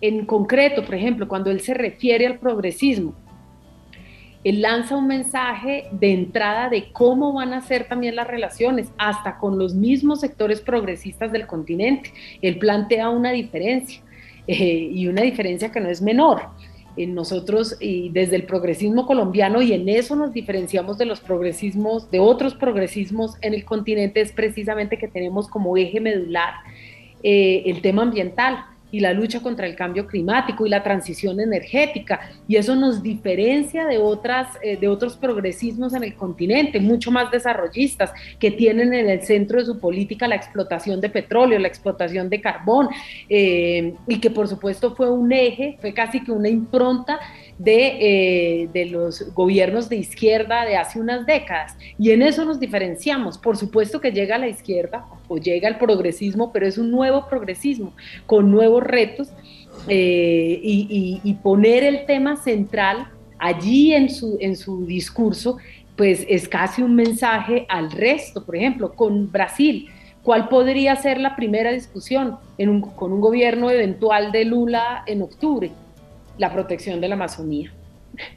[0.00, 3.14] En concreto, por ejemplo, cuando él se refiere al progresismo,
[4.44, 9.38] él lanza un mensaje de entrada de cómo van a ser también las relaciones, hasta
[9.38, 12.12] con los mismos sectores progresistas del continente.
[12.42, 14.02] Él plantea una diferencia
[14.46, 16.42] eh, y una diferencia que no es menor.
[16.96, 22.20] Nosotros y desde el progresismo colombiano y en eso nos diferenciamos de los progresismos, de
[22.20, 26.54] otros progresismos en el continente, es precisamente que tenemos como eje medular
[27.22, 28.64] eh, el tema ambiental
[28.94, 32.20] y la lucha contra el cambio climático y la transición energética.
[32.46, 37.28] Y eso nos diferencia de, otras, eh, de otros progresismos en el continente, mucho más
[37.32, 42.30] desarrollistas, que tienen en el centro de su política la explotación de petróleo, la explotación
[42.30, 42.88] de carbón,
[43.28, 47.18] eh, y que por supuesto fue un eje, fue casi que una impronta
[47.58, 51.76] de, eh, de, los gobiernos de izquierda de hace unas décadas.
[51.98, 53.38] Y en eso nos diferenciamos.
[53.38, 57.92] Por supuesto que llega la izquierda o llega el progresismo, pero es un nuevo progresismo
[58.26, 59.28] con nuevos retos
[59.88, 65.58] eh, y, poner el tema central allí en su, en su discurso,
[65.96, 68.44] pues es casi un mensaje al resto.
[68.44, 69.88] Por ejemplo, con Brasil.
[70.22, 72.38] ¿Cuál podría ser la primera discusión
[72.96, 75.70] con un gobierno eventual de Lula en octubre?
[76.38, 77.72] La protección de la Amazonía.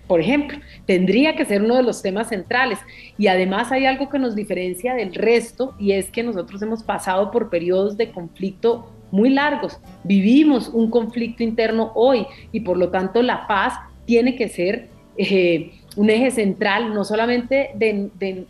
[0.08, 2.80] Por ejemplo, tendría que ser uno de los temas centrales.
[3.18, 7.32] Y además hay algo que nos diferencia del resto y es que nosotros hemos pasado
[7.32, 9.80] por periodos de conflicto muy largos.
[10.04, 13.74] Vivimos un conflicto interno hoy y por lo tanto la paz
[14.06, 18.46] tiene que ser eh, un eje central, no solamente de, de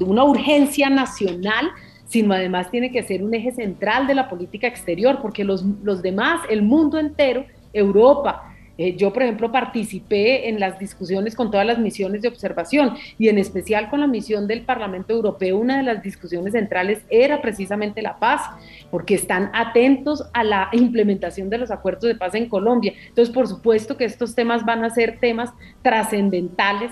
[0.00, 1.70] una urgencia nacional,
[2.06, 6.02] sino además tiene que ser un eje central de la política exterior, porque los, los
[6.02, 8.49] demás, el mundo entero, Europa,
[8.80, 13.28] eh, yo, por ejemplo, participé en las discusiones con todas las misiones de observación y
[13.28, 15.58] en especial con la misión del Parlamento Europeo.
[15.58, 18.40] Una de las discusiones centrales era precisamente la paz,
[18.90, 22.94] porque están atentos a la implementación de los acuerdos de paz en Colombia.
[23.06, 25.50] Entonces, por supuesto que estos temas van a ser temas
[25.82, 26.90] trascendentales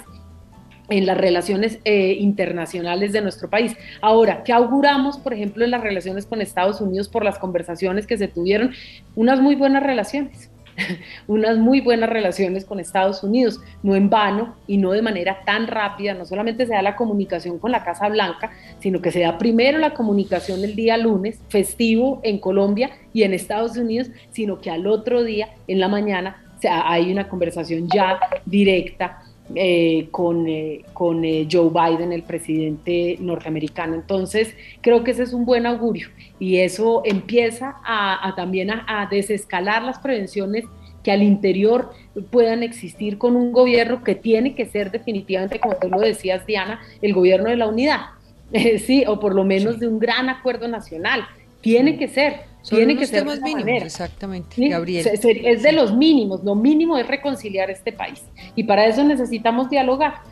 [0.91, 3.74] en las relaciones eh, internacionales de nuestro país.
[4.03, 8.18] Ahora, ¿qué auguramos, por ejemplo, en las relaciones con Estados Unidos por las conversaciones que
[8.18, 8.72] se tuvieron?
[9.14, 10.51] Unas muy buenas relaciones
[11.26, 15.66] unas muy buenas relaciones con Estados Unidos, no en vano y no de manera tan
[15.66, 18.50] rápida, no solamente se da la comunicación con la Casa Blanca,
[18.80, 23.34] sino que se da primero la comunicación el día lunes, festivo en Colombia y en
[23.34, 29.22] Estados Unidos, sino que al otro día, en la mañana, hay una conversación ya directa
[29.55, 33.94] eh, con, eh, con eh, Joe Biden, el presidente norteamericano.
[33.94, 36.09] Entonces, creo que ese es un buen augurio.
[36.38, 40.64] Y eso empieza a, también a, desescalar las prevenciones
[41.03, 41.92] que al interior
[42.30, 46.80] puedan existir con un gobierno que tiene que ser definitivamente, como tú lo decías, Diana,
[47.01, 48.01] el gobierno de la unidad,
[48.84, 51.26] sí, o por lo menos de un gran acuerdo nacional.
[51.62, 55.06] Tiene que ser, tiene que ser temas mínimos, exactamente, Gabriel.
[55.06, 58.22] Es de los mínimos, lo mínimo es reconciliar este país
[58.54, 60.22] y para eso necesitamos dialogar.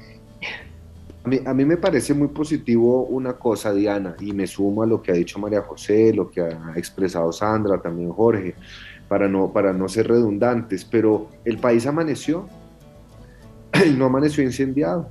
[1.44, 5.10] A mí, me parece muy positivo una cosa, Diana, y me sumo a lo que
[5.10, 8.54] ha dicho María José, lo que ha expresado Sandra, también Jorge,
[9.08, 12.48] para no, para no ser redundantes, pero el país amaneció
[13.84, 15.10] y no amaneció incendiado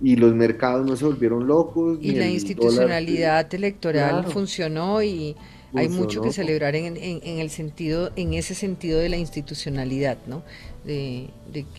[0.00, 1.98] y los mercados no se volvieron locos.
[2.00, 5.36] Y la institucionalidad electoral funcionó y
[5.74, 10.42] hay mucho que celebrar en, el sentido, en ese sentido de la institucionalidad, ¿no?
[10.84, 11.28] De,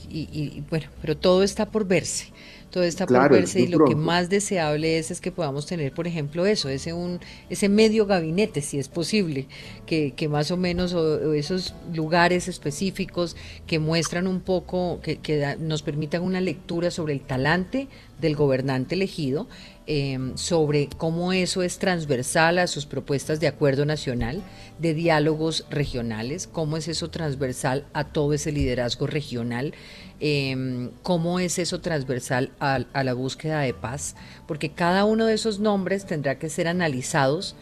[0.09, 2.27] y, bueno, pero todo está por verse,
[2.69, 6.05] todo está por verse y lo que más deseable es es que podamos tener, por
[6.05, 7.19] ejemplo, eso, ese un,
[7.49, 9.47] ese medio gabinete, si es posible,
[9.87, 13.35] que, que más o menos o, esos lugares específicos
[13.65, 17.87] que muestran un poco, que, que nos permitan una lectura sobre el talante
[18.21, 19.47] del gobernante elegido
[19.91, 24.43] Em, sobre cómo eso es transversal a sus propuestas de acuerdo nacional,
[24.77, 29.73] de diálogos regionales, cómo es eso transversal a todo ese liderazgo regional,
[30.19, 34.15] em, cómo es eso transversal a, a la búsqueda de paz,
[34.47, 37.55] porque cada uno de esos nombres tendrá que ser analizados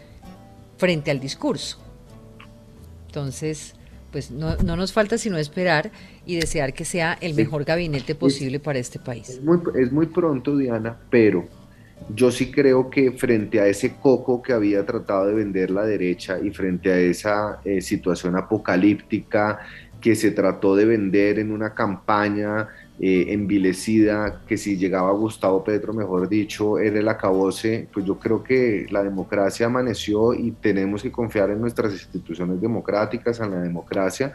[0.76, 1.78] frente al discurso.
[3.06, 3.74] Entonces,
[4.12, 5.92] pues no, no, nos falta sino esperar
[6.26, 9.30] y desear que sea el mejor gabinete posible para este país.
[9.30, 11.48] Es muy, es muy, pronto, Diana, pero
[12.14, 16.40] yo sí creo que frente a ese coco que había tratado de vender la derecha
[16.40, 19.60] y frente a esa eh, situación apocalíptica
[20.00, 22.70] que se trató de vender en una campaña
[23.00, 28.44] eh, envilecida, que si llegaba Gustavo Petro, mejor dicho, era el acabose, pues yo creo
[28.44, 34.34] que la democracia amaneció y tenemos que confiar en nuestras instituciones democráticas, en la democracia,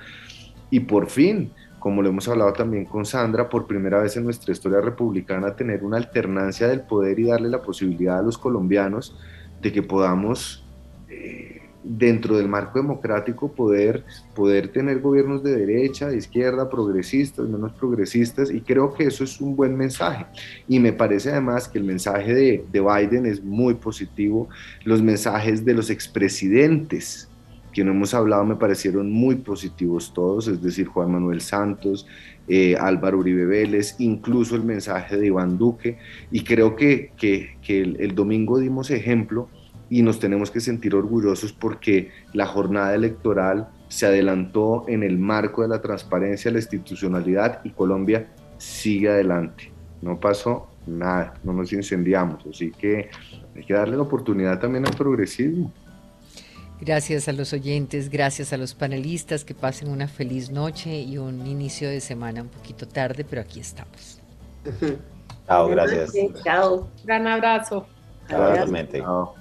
[0.70, 1.50] y por fin
[1.82, 5.82] como lo hemos hablado también con Sandra, por primera vez en nuestra historia republicana, tener
[5.82, 9.18] una alternancia del poder y darle la posibilidad a los colombianos
[9.60, 10.64] de que podamos,
[11.08, 17.72] eh, dentro del marco democrático, poder, poder tener gobiernos de derecha, de izquierda, progresistas, menos
[17.72, 20.26] progresistas, y creo que eso es un buen mensaje.
[20.68, 24.48] Y me parece además que el mensaje de, de Biden es muy positivo,
[24.84, 27.28] los mensajes de los expresidentes
[27.72, 32.06] que no hemos hablado me parecieron muy positivos todos, es decir, Juan Manuel Santos,
[32.48, 35.98] eh, Álvaro Uribe Vélez, incluso el mensaje de Iván Duque,
[36.30, 39.48] y creo que, que, el, el, domingo dimos ejemplo
[39.88, 45.62] y nos tenemos que sentir orgullosos porque la jornada electoral se adelantó en el marco
[45.62, 49.70] de la transparencia, la institucionalidad y Colombia sigue adelante.
[50.00, 53.10] No pasó nada, no nos incendiamos, así que
[53.54, 55.72] hay que darle la oportunidad también al progresismo.
[56.84, 61.46] Gracias a los oyentes, gracias a los panelistas, que pasen una feliz noche y un
[61.46, 64.20] inicio de semana un poquito tarde, pero aquí estamos.
[65.46, 66.12] Chao, gracias.
[66.42, 66.88] Chao.
[67.04, 67.86] Gran abrazo.
[68.28, 69.34] Chao.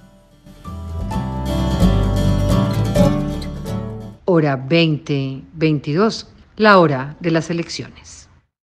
[4.24, 6.28] Hora 2022,
[6.58, 8.21] la hora de las elecciones.